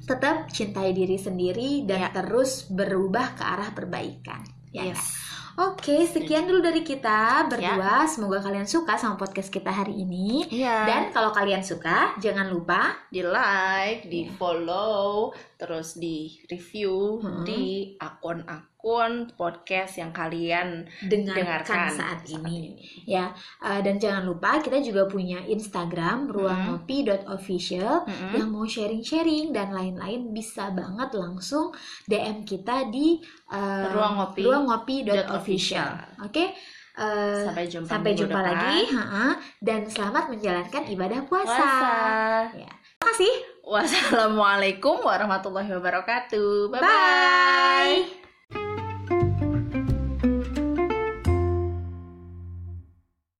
tetap 0.04 0.36
cintai 0.48 0.92
diri 0.92 1.16
sendiri 1.16 1.70
dan 1.82 1.98
Ya. 1.98 2.08
terus 2.12 2.68
berubah 2.68 3.32
ke 3.32 3.42
arah 3.42 3.72
perbaikan. 3.72 4.44
Ya. 4.68 4.84
Yes. 4.84 5.00
kan? 5.00 5.08
Oke, 5.54 6.02
sekian 6.02 6.50
dulu 6.50 6.58
dari 6.58 6.82
kita 6.82 7.46
berdua. 7.46 8.10
Semoga 8.10 8.42
kalian 8.42 8.66
suka 8.66 8.98
sama 8.98 9.14
podcast 9.14 9.54
kita 9.54 9.70
hari 9.70 9.94
ini. 10.02 10.42
Iya. 10.50 10.82
Dan 10.82 11.02
kalau 11.14 11.30
kalian 11.30 11.62
suka, 11.62 12.18
jangan 12.18 12.50
lupa 12.50 13.06
di 13.06 13.22
like, 13.22 14.10
di 14.10 14.26
Iya. 14.26 14.34
follow, 14.34 15.30
terus 15.54 15.94
di 15.94 16.16
review 16.46 17.18
Hmm. 17.18 17.42
di 17.42 17.94
akun-akun 17.96 18.72
podcast 19.32 19.96
yang 19.96 20.10
kalian 20.10 20.84
dengarkan 21.00 21.64
dengarkan 21.64 21.88
saat 21.90 22.20
ini. 22.26 22.74
Ya, 23.04 23.32
eh, 23.60 23.80
dan 23.80 23.96
jangan 23.96 24.24
lupa 24.24 24.58
kita 24.58 24.78
juga 24.78 25.06
punya 25.06 25.40
Instagram 25.40 26.28
ruangopi.official 26.28 28.04
Mm-mm. 28.04 28.32
yang 28.34 28.48
mau 28.48 28.64
sharing-sharing 28.64 29.50
dan 29.50 29.70
lain-lain 29.70 30.30
bisa 30.30 30.68
banget 30.70 31.14
langsung 31.14 31.72
DM 32.04 32.42
kita 32.42 32.88
di 32.88 33.18
eh, 33.48 33.86
Ruang 33.88 34.16
Ngopi 34.16 34.42
ruangopi.official. 34.42 35.88
Oke. 36.22 36.52
eh, 36.94 37.42
Sampai 37.42 37.66
jumpa 37.66 37.88
sampai 37.88 38.12
jumpa 38.12 38.36
depan. 38.36 38.46
lagi, 38.46 38.78
ha-ha. 38.88 39.26
dan 39.58 39.82
selamat 39.84 40.30
menjalankan 40.30 40.82
ibadah 40.86 41.20
puasa. 41.24 41.50
Puasa. 41.50 41.84
Ya. 42.54 42.70
Terima 42.70 43.06
kasih. 43.10 43.53
Wassalamualaikum 43.64 45.00
warahmatullahi 45.00 45.72
wabarakatuh. 45.72 46.68
Bye-bye. 46.68 46.84
bye. 48.52 48.80